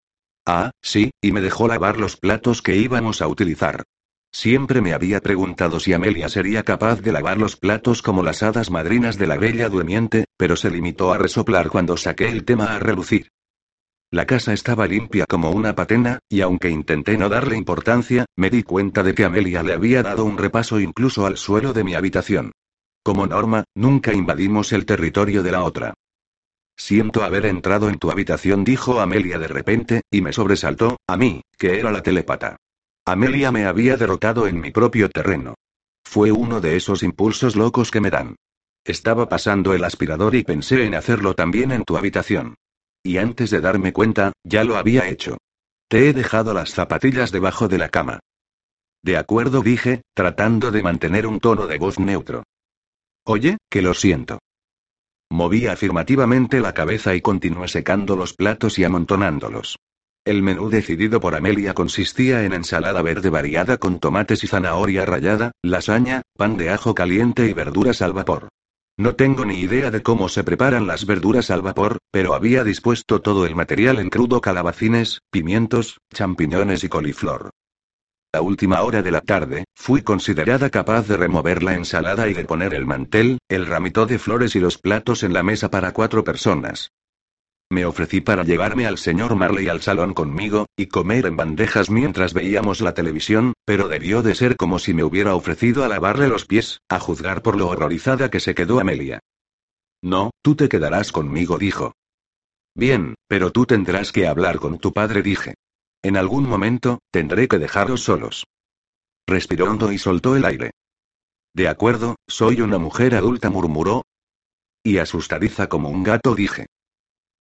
[0.46, 3.84] Ah, sí, y me dejó lavar los platos que íbamos a utilizar.
[4.30, 8.70] Siempre me había preguntado si Amelia sería capaz de lavar los platos como las hadas
[8.70, 12.78] madrinas de la bella durmiente, pero se limitó a resoplar cuando saqué el tema a
[12.78, 13.30] relucir.
[14.10, 18.62] La casa estaba limpia como una patena, y aunque intenté no darle importancia, me di
[18.62, 22.52] cuenta de que Amelia le había dado un repaso incluso al suelo de mi habitación.
[23.02, 25.94] Como norma, nunca invadimos el territorio de la otra.
[26.74, 31.42] Siento haber entrado en tu habitación, dijo Amelia de repente, y me sobresaltó, a mí,
[31.58, 32.56] que era la telepata.
[33.04, 35.54] Amelia me había derrotado en mi propio terreno.
[36.04, 38.36] Fue uno de esos impulsos locos que me dan.
[38.84, 42.54] Estaba pasando el aspirador y pensé en hacerlo también en tu habitación.
[43.08, 45.38] Y antes de darme cuenta, ya lo había hecho.
[45.88, 48.20] Te he dejado las zapatillas debajo de la cama.
[49.02, 52.42] De acuerdo, dije, tratando de mantener un tono de voz neutro.
[53.24, 54.40] Oye, que lo siento.
[55.30, 59.78] Moví afirmativamente la cabeza y continué secando los platos y amontonándolos.
[60.26, 65.52] El menú decidido por Amelia consistía en ensalada verde variada con tomates y zanahoria rallada,
[65.62, 68.50] lasaña, pan de ajo caliente y verduras al vapor.
[68.98, 73.20] No tengo ni idea de cómo se preparan las verduras al vapor, pero había dispuesto
[73.20, 77.50] todo el material en crudo calabacines, pimientos, champiñones y coliflor.
[78.34, 82.44] A última hora de la tarde, fui considerada capaz de remover la ensalada y de
[82.44, 86.24] poner el mantel, el ramito de flores y los platos en la mesa para cuatro
[86.24, 86.90] personas.
[87.70, 92.32] Me ofrecí para llevarme al señor Marley al salón conmigo, y comer en bandejas mientras
[92.32, 96.46] veíamos la televisión, pero debió de ser como si me hubiera ofrecido a lavarle los
[96.46, 99.20] pies, a juzgar por lo horrorizada que se quedó Amelia.
[100.02, 101.92] No, tú te quedarás conmigo, dijo.
[102.74, 105.54] Bien, pero tú tendrás que hablar con tu padre, dije.
[106.02, 108.44] En algún momento, tendré que dejaros solos.
[109.26, 110.70] Respiró hondo y soltó el aire.
[111.52, 114.04] De acuerdo, soy una mujer adulta, murmuró.
[114.82, 116.66] Y asustadiza como un gato, dije.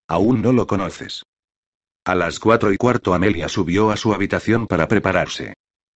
[0.08, 1.22] Aún no lo conoces.
[2.06, 5.52] A las cuatro y cuarto Amelia subió a su habitación para prepararse.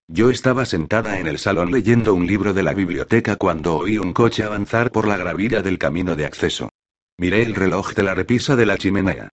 [0.07, 4.13] Yo estaba sentada en el salón leyendo un libro de la biblioteca cuando oí un
[4.13, 6.69] coche avanzar por la gravilla del camino de acceso.
[7.17, 9.29] Miré el reloj de la repisa de la chimenea.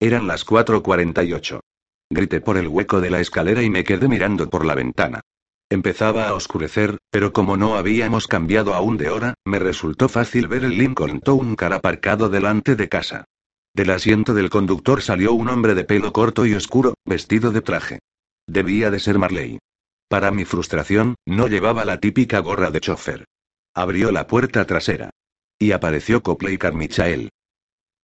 [0.00, 1.60] Eran las 4.48.
[2.10, 5.20] Grité por el hueco de la escalera y me quedé mirando por la ventana.
[5.70, 10.64] Empezaba a oscurecer, pero como no habíamos cambiado aún de hora, me resultó fácil ver
[10.64, 13.24] el Lincoln Town Car aparcado delante de casa.
[13.74, 17.98] Del asiento del conductor salió un hombre de pelo corto y oscuro, vestido de traje.
[18.46, 19.58] Debía de ser Marley.
[20.08, 23.24] Para mi frustración, no llevaba la típica gorra de chofer.
[23.74, 25.10] Abrió la puerta trasera.
[25.58, 27.30] Y apareció Copley Carmichael.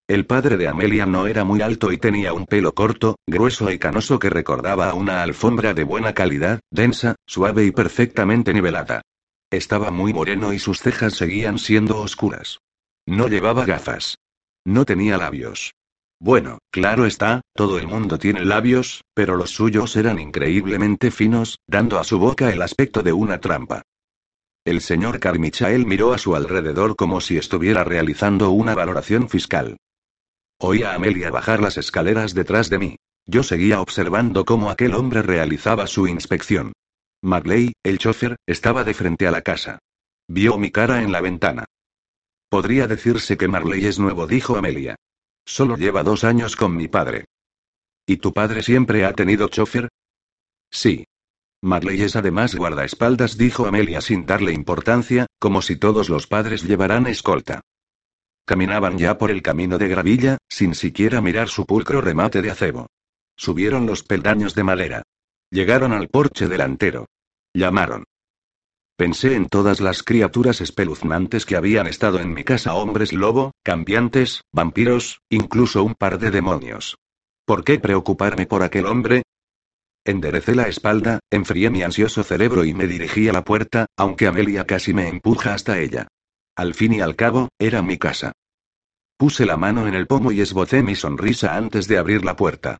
[0.09, 3.79] El padre de Amelia no era muy alto y tenía un pelo corto, grueso y
[3.79, 9.03] canoso que recordaba a una alfombra de buena calidad, densa, suave y perfectamente nivelada.
[9.49, 12.57] Estaba muy moreno y sus cejas seguían siendo oscuras.
[13.05, 14.17] No llevaba gafas.
[14.65, 15.73] No tenía labios.
[16.19, 21.97] Bueno, claro está, todo el mundo tiene labios, pero los suyos eran increíblemente finos, dando
[21.97, 23.81] a su boca el aspecto de una trampa.
[24.63, 29.77] El señor Carmichael miró a su alrededor como si estuviera realizando una valoración fiscal.
[30.59, 32.95] Oí a Amelia bajar las escaleras detrás de mí.
[33.25, 36.73] Yo seguía observando cómo aquel hombre realizaba su inspección.
[37.23, 39.79] Marley, el chofer, estaba de frente a la casa.
[40.27, 41.65] Vio mi cara en la ventana.
[42.51, 44.97] Podría decirse que Marley es nuevo, dijo Amelia.
[45.45, 47.23] Solo lleva dos años con mi padre.
[48.05, 49.87] ¿Y tu padre siempre ha tenido chofer?
[50.69, 51.05] Sí.
[51.61, 57.07] Marley es además guardaespaldas, dijo Amelia sin darle importancia, como si todos los padres llevaran
[57.07, 57.61] escolta.
[58.43, 62.87] Caminaban ya por el camino de gravilla, sin siquiera mirar su pulcro remate de acebo.
[63.37, 65.03] Subieron los peldaños de madera.
[65.51, 67.05] Llegaron al porche delantero.
[67.53, 68.03] Llamaron.
[69.01, 74.43] Pensé en todas las criaturas espeluznantes que habían estado en mi casa, hombres lobo, cambiantes,
[74.53, 76.99] vampiros, incluso un par de demonios.
[77.43, 79.23] ¿Por qué preocuparme por aquel hombre?
[80.05, 84.67] Enderecé la espalda, enfrié mi ansioso cerebro y me dirigí a la puerta, aunque Amelia
[84.67, 86.05] casi me empuja hasta ella.
[86.55, 88.33] Al fin y al cabo, era mi casa.
[89.17, 92.77] Puse la mano en el pomo y esbocé mi sonrisa antes de abrir la puerta.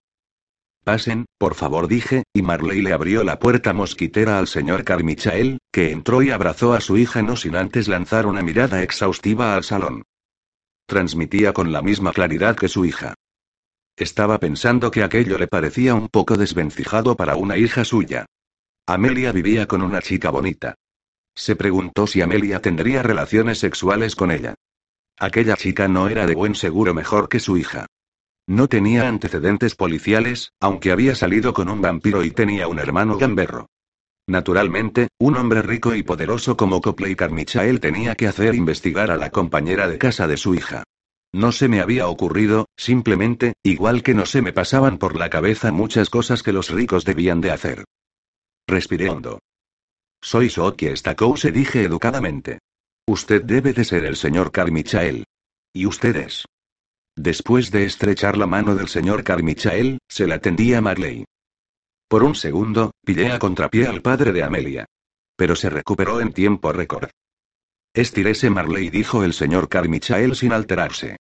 [0.84, 5.92] Pasen, por favor, dije, y Marley le abrió la puerta mosquitera al señor Carmichael, que
[5.92, 10.04] entró y abrazó a su hija no sin antes lanzar una mirada exhaustiva al salón.
[10.88, 13.14] Transmitía con la misma claridad que su hija.
[13.96, 18.26] Estaba pensando que aquello le parecía un poco desvencijado para una hija suya.
[18.88, 20.76] Amelia vivía con una chica bonita.
[21.36, 24.56] Se preguntó si Amelia tendría relaciones sexuales con ella.
[25.20, 27.86] Aquella chica no era de buen seguro mejor que su hija.
[28.52, 33.70] No tenía antecedentes policiales, aunque había salido con un vampiro y tenía un hermano gamberro.
[34.28, 39.30] Naturalmente, un hombre rico y poderoso como Copley Carmichael tenía que hacer investigar a la
[39.30, 40.84] compañera de casa de su hija.
[41.32, 45.72] No se me había ocurrido, simplemente, igual que no se me pasaban por la cabeza
[45.72, 47.86] muchas cosas que los ricos debían de hacer.
[48.68, 49.40] Respiré hondo.
[50.22, 50.90] Soy Soki
[51.38, 52.60] se dije educadamente.
[53.08, 55.24] Usted debe de ser el señor Carmichael.
[55.72, 56.44] ¿Y ustedes?
[57.24, 61.24] Después de estrechar la mano del señor Carmichael, se la tendía Marley.
[62.08, 64.88] Por un segundo, pillé a contrapié al padre de Amelia.
[65.36, 67.12] Pero se recuperó en tiempo récord.
[67.94, 71.18] Estirese Marley, dijo el señor Carmichael sin alterarse.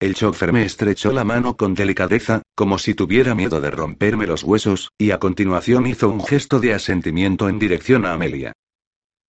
[0.00, 4.42] El chofer me estrechó la mano con delicadeza, como si tuviera miedo de romperme los
[4.42, 8.54] huesos, y a continuación hizo un gesto de asentimiento en dirección a Amelia.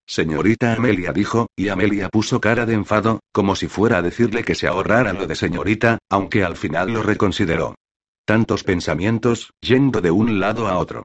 [0.06, 4.56] Señorita Amelia dijo, y Amelia puso cara de enfado, como si fuera a decirle que
[4.56, 7.76] se ahorrara lo de señorita, aunque al final lo reconsideró.
[8.26, 11.04] Tantos pensamientos, yendo de un lado a otro.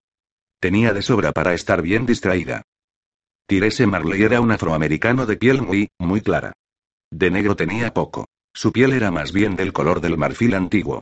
[0.60, 2.62] Tenía de sobra para estar bien distraída.
[3.46, 6.52] Tirese Marley era un afroamericano de piel muy, muy clara.
[7.10, 8.26] De negro tenía poco.
[8.52, 11.00] Su piel era más bien del color del marfil antiguo.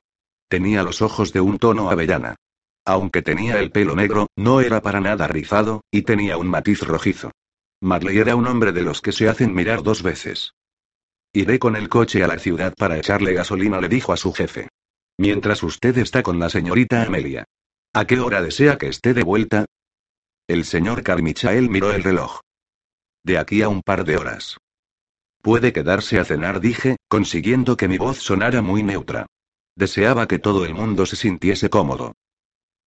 [0.49, 2.37] Tenía los ojos de un tono avellana.
[2.85, 7.33] Aunque tenía el pelo negro, no era para nada rizado, y tenía un matiz rojizo.
[7.81, 10.55] Marley era un hombre de los que se hacen mirar dos veces.
[11.33, 14.69] Iré con el coche a la ciudad para echarle gasolina, le dijo a su jefe.
[15.19, 17.45] Mientras usted está con la señorita Amelia.
[17.93, 19.67] ¿A qué hora desea que esté de vuelta?
[20.49, 22.41] El señor Carmichael miró el reloj.
[23.25, 24.57] De aquí a un par de horas.
[25.43, 29.27] Puede quedarse a cenar, dije, consiguiendo que mi voz sonara muy neutra.
[29.75, 32.15] Deseaba que todo el mundo se sintiese cómodo.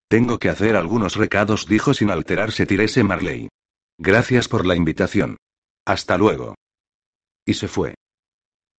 [0.08, 3.50] Tengo que hacer algunos recados, dijo sin alterarse Tirese Marley.
[4.02, 5.36] Gracias por la invitación.
[5.86, 6.56] Hasta luego.
[7.46, 7.96] Y se fue.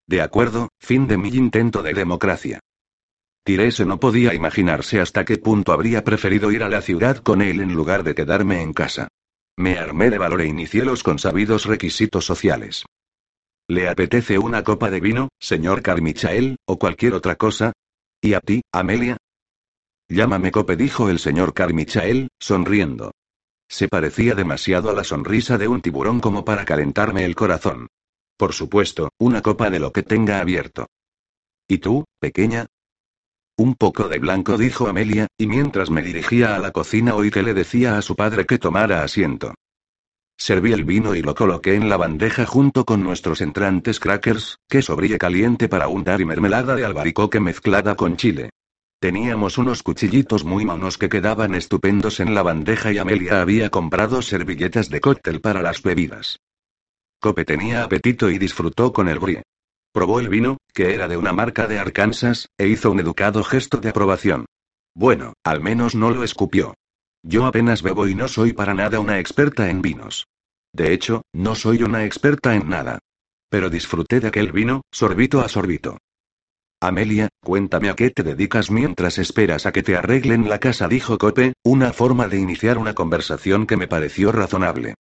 [0.07, 2.59] De acuerdo, fin de mi intento de democracia.
[3.45, 7.61] Tirese no podía imaginarse hasta qué punto habría preferido ir a la ciudad con él
[7.61, 9.09] en lugar de quedarme en casa.
[9.59, 12.87] Me armé de valor e inicié los consabidos requisitos sociales.
[13.69, 17.73] ¿Le apetece una copa de vino, señor Carmichael, o cualquier otra cosa?
[18.23, 19.19] ¿Y a ti, Amelia?
[20.09, 23.13] Llámame Cope, dijo el señor Carmichael, sonriendo.
[23.71, 27.87] Se parecía demasiado a la sonrisa de un tiburón como para calentarme el corazón.
[28.37, 30.89] Por supuesto, una copa de lo que tenga abierto.
[31.69, 32.67] ¿Y tú, pequeña?
[33.57, 37.45] Un poco de blanco, dijo Amelia, y mientras me dirigía a la cocina oí que
[37.45, 39.55] le decía a su padre que tomara asiento.
[40.37, 44.97] Serví el vino y lo coloqué en la bandeja junto con nuestros entrantes crackers, queso
[44.97, 48.51] brie caliente para untar y mermelada de albaricoque mezclada con chile.
[49.01, 54.21] Teníamos unos cuchillitos muy monos que quedaban estupendos en la bandeja y Amelia había comprado
[54.21, 56.39] servilletas de cóctel para las bebidas.
[57.19, 59.43] Cope tenía apetito y disfrutó con el brie.
[59.91, 63.79] Probó el vino, que era de una marca de Arkansas, e hizo un educado gesto
[63.79, 64.45] de aprobación.
[64.95, 66.75] Bueno, al menos no lo escupió.
[67.23, 70.27] Yo apenas bebo y no soy para nada una experta en vinos.
[70.75, 72.99] De hecho, no soy una experta en nada.
[73.49, 75.97] Pero disfruté de aquel vino, sorbito a sorbito.
[76.83, 81.19] Amelia, cuéntame a qué te dedicas mientras esperas a que te arreglen la casa, dijo
[81.19, 84.95] Cope, una forma de iniciar una conversación que me pareció razonable.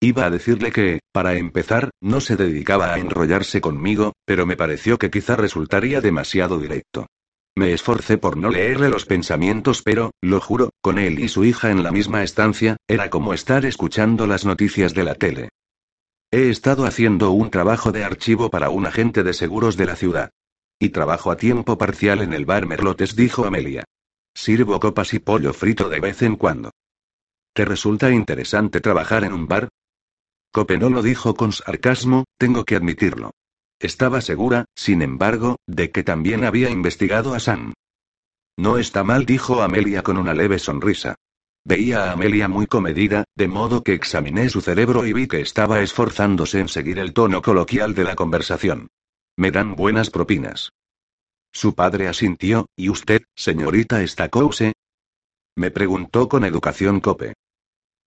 [0.00, 4.96] Iba a decirle que, para empezar, no se dedicaba a enrollarse conmigo, pero me pareció
[4.96, 7.06] que quizá resultaría demasiado directo.
[7.54, 11.70] Me esforcé por no leerle los pensamientos, pero, lo juro, con él y su hija
[11.70, 15.50] en la misma estancia, era como estar escuchando las noticias de la tele.
[16.32, 20.30] He estado haciendo un trabajo de archivo para un agente de seguros de la ciudad.
[20.84, 23.84] Y trabajo a tiempo parcial en el bar Merlotes, dijo Amelia.
[24.34, 26.72] Sirvo copas y pollo frito de vez en cuando.
[27.54, 29.70] ¿Te resulta interesante trabajar en un bar?
[30.52, 33.30] Cope no lo dijo con sarcasmo, tengo que admitirlo.
[33.78, 37.72] Estaba segura, sin embargo, de que también había investigado a Sam.
[38.58, 41.14] No está mal, dijo Amelia con una leve sonrisa.
[41.64, 45.80] Veía a Amelia muy comedida, de modo que examiné su cerebro y vi que estaba
[45.80, 48.88] esforzándose en seguir el tono coloquial de la conversación.
[49.36, 50.72] Me dan buenas propinas.
[51.52, 54.74] Su padre asintió, ¿y usted, señorita Stacose?
[55.56, 57.34] Me preguntó con educación Cope.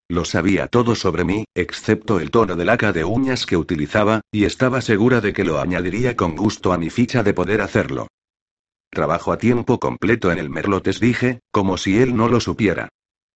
[0.09, 4.45] Lo sabía todo sobre mí, excepto el tono de laca de uñas que utilizaba, y
[4.45, 8.07] estaba segura de que lo añadiría con gusto a mi ficha de poder hacerlo.
[8.89, 12.87] Trabajo a tiempo completo en el Merlotes, dije, como si él no lo supiera.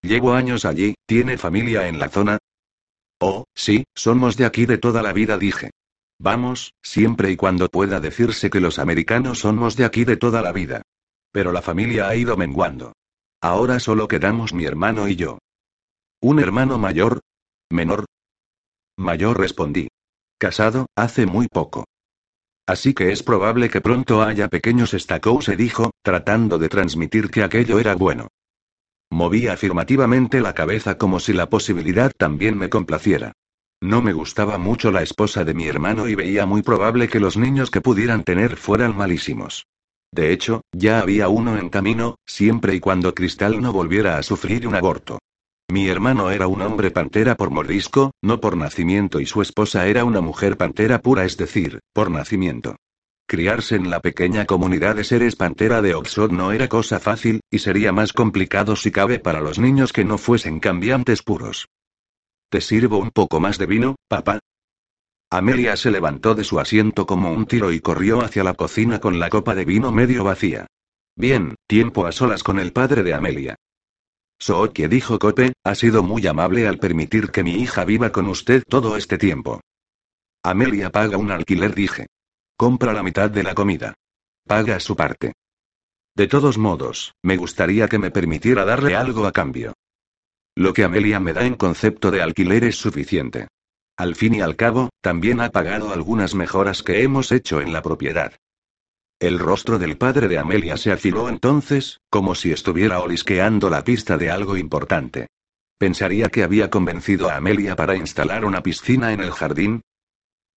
[0.01, 2.37] Llevo años allí, ¿tiene familia en la zona?
[3.19, 5.71] Oh, sí, somos de aquí de toda la vida, dije.
[6.23, 10.51] Vamos, siempre y cuando pueda decirse que los americanos somos de aquí de toda la
[10.51, 10.83] vida.
[11.31, 12.93] Pero la familia ha ido menguando.
[13.41, 15.39] Ahora solo quedamos mi hermano y yo.
[16.21, 17.21] ¿Un hermano mayor?
[17.71, 18.05] ¿Menor?
[18.97, 19.87] Mayor respondí.
[20.37, 21.85] Casado, hace muy poco.
[22.67, 27.41] Así que es probable que pronto haya pequeños estacos, se dijo, tratando de transmitir que
[27.41, 28.27] aquello era bueno.
[29.09, 33.33] Moví afirmativamente la cabeza como si la posibilidad también me complaciera.
[33.83, 37.35] No me gustaba mucho la esposa de mi hermano y veía muy probable que los
[37.35, 39.65] niños que pudieran tener fueran malísimos.
[40.13, 44.67] De hecho, ya había uno en camino, siempre y cuando Cristal no volviera a sufrir
[44.67, 45.17] un aborto.
[45.71, 50.03] Mi hermano era un hombre pantera por mordisco, no por nacimiento y su esposa era
[50.03, 52.75] una mujer pantera pura, es decir, por nacimiento.
[53.25, 57.59] Criarse en la pequeña comunidad de seres pantera de Oxford no era cosa fácil, y
[57.59, 61.67] sería más complicado si cabe para los niños que no fuesen cambiantes puros.
[62.51, 64.39] ¿Te sirvo un poco más de vino, papá?
[65.31, 69.19] Amelia se levantó de su asiento como un tiro y corrió hacia la cocina con
[69.19, 70.67] la copa de vino medio vacía.
[71.15, 73.55] Bien, tiempo a solas con el padre de Amelia.
[74.37, 78.63] Sookie dijo Cope, ha sido muy amable al permitir que mi hija viva con usted
[78.67, 79.61] todo este tiempo.
[80.43, 82.07] Amelia paga un alquiler, dije.
[82.57, 83.93] Compra la mitad de la comida.
[84.45, 85.31] Paga su parte.
[86.17, 89.71] De todos modos, me gustaría que me permitiera darle algo a cambio.
[90.55, 93.47] Lo que Amelia me da en concepto de alquiler es suficiente.
[93.97, 97.81] Al fin y al cabo, también ha pagado algunas mejoras que hemos hecho en la
[97.81, 98.33] propiedad.
[99.19, 104.17] El rostro del padre de Amelia se afiló entonces, como si estuviera olisqueando la pista
[104.17, 105.27] de algo importante.
[105.77, 109.81] Pensaría que había convencido a Amelia para instalar una piscina en el jardín.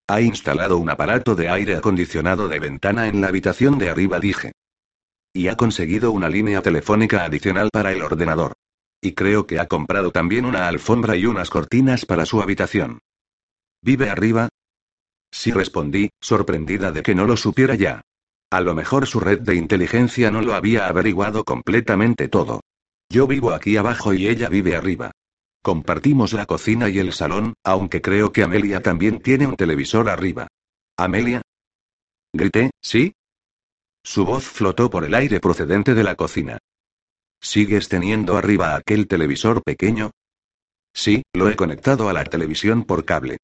[0.07, 4.51] Ha instalado un aparato de aire acondicionado de ventana en la habitación de arriba, dije.
[5.33, 8.53] Y ha conseguido una línea telefónica adicional para el ordenador.
[9.05, 13.01] Y creo que ha comprado también una alfombra y unas cortinas para su habitación.
[13.83, 14.49] ¿Vive arriba?
[15.31, 18.01] Sí respondí, sorprendida de que no lo supiera ya.
[18.49, 22.61] A lo mejor su red de inteligencia no lo había averiguado completamente todo.
[23.07, 25.11] Yo vivo aquí abajo y ella vive arriba.
[25.61, 30.47] Compartimos la cocina y el salón, aunque creo que Amelia también tiene un televisor arriba.
[30.97, 31.43] ¿Amelia?
[32.33, 33.13] Grité, ¿sí?
[34.03, 36.57] Su voz flotó por el aire procedente de la cocina.
[37.41, 40.11] ¿Sigues teniendo arriba aquel televisor pequeño?
[40.93, 43.37] Sí, lo he conectado a la televisión por cable.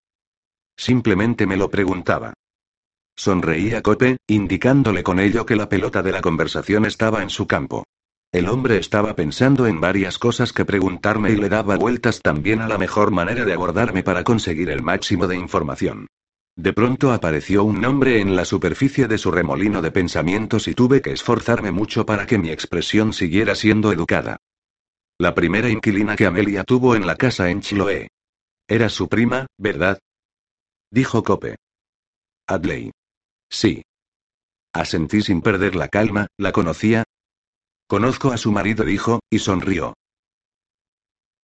[0.78, 2.34] Simplemente me lo preguntaba.
[3.16, 7.84] Sonreía Cope, indicándole con ello que la pelota de la conversación estaba en su campo.
[8.32, 12.68] El hombre estaba pensando en varias cosas que preguntarme y le daba vueltas también a
[12.70, 16.08] la mejor manera de abordarme para conseguir el máximo de información.
[16.56, 21.02] De pronto apareció un nombre en la superficie de su remolino de pensamientos y tuve
[21.02, 24.38] que esforzarme mucho para que mi expresión siguiera siendo educada.
[25.18, 28.10] La primera inquilina que Amelia tuvo en la casa en Chiloé.
[28.68, 30.00] Era su prima, ¿verdad?
[30.92, 31.56] Dijo Cope.
[32.48, 32.92] Adley.
[33.50, 33.84] Sí.
[34.74, 37.04] Asentí sin perder la calma, ¿la conocía?
[37.88, 39.94] Conozco a su marido, dijo, y sonrió.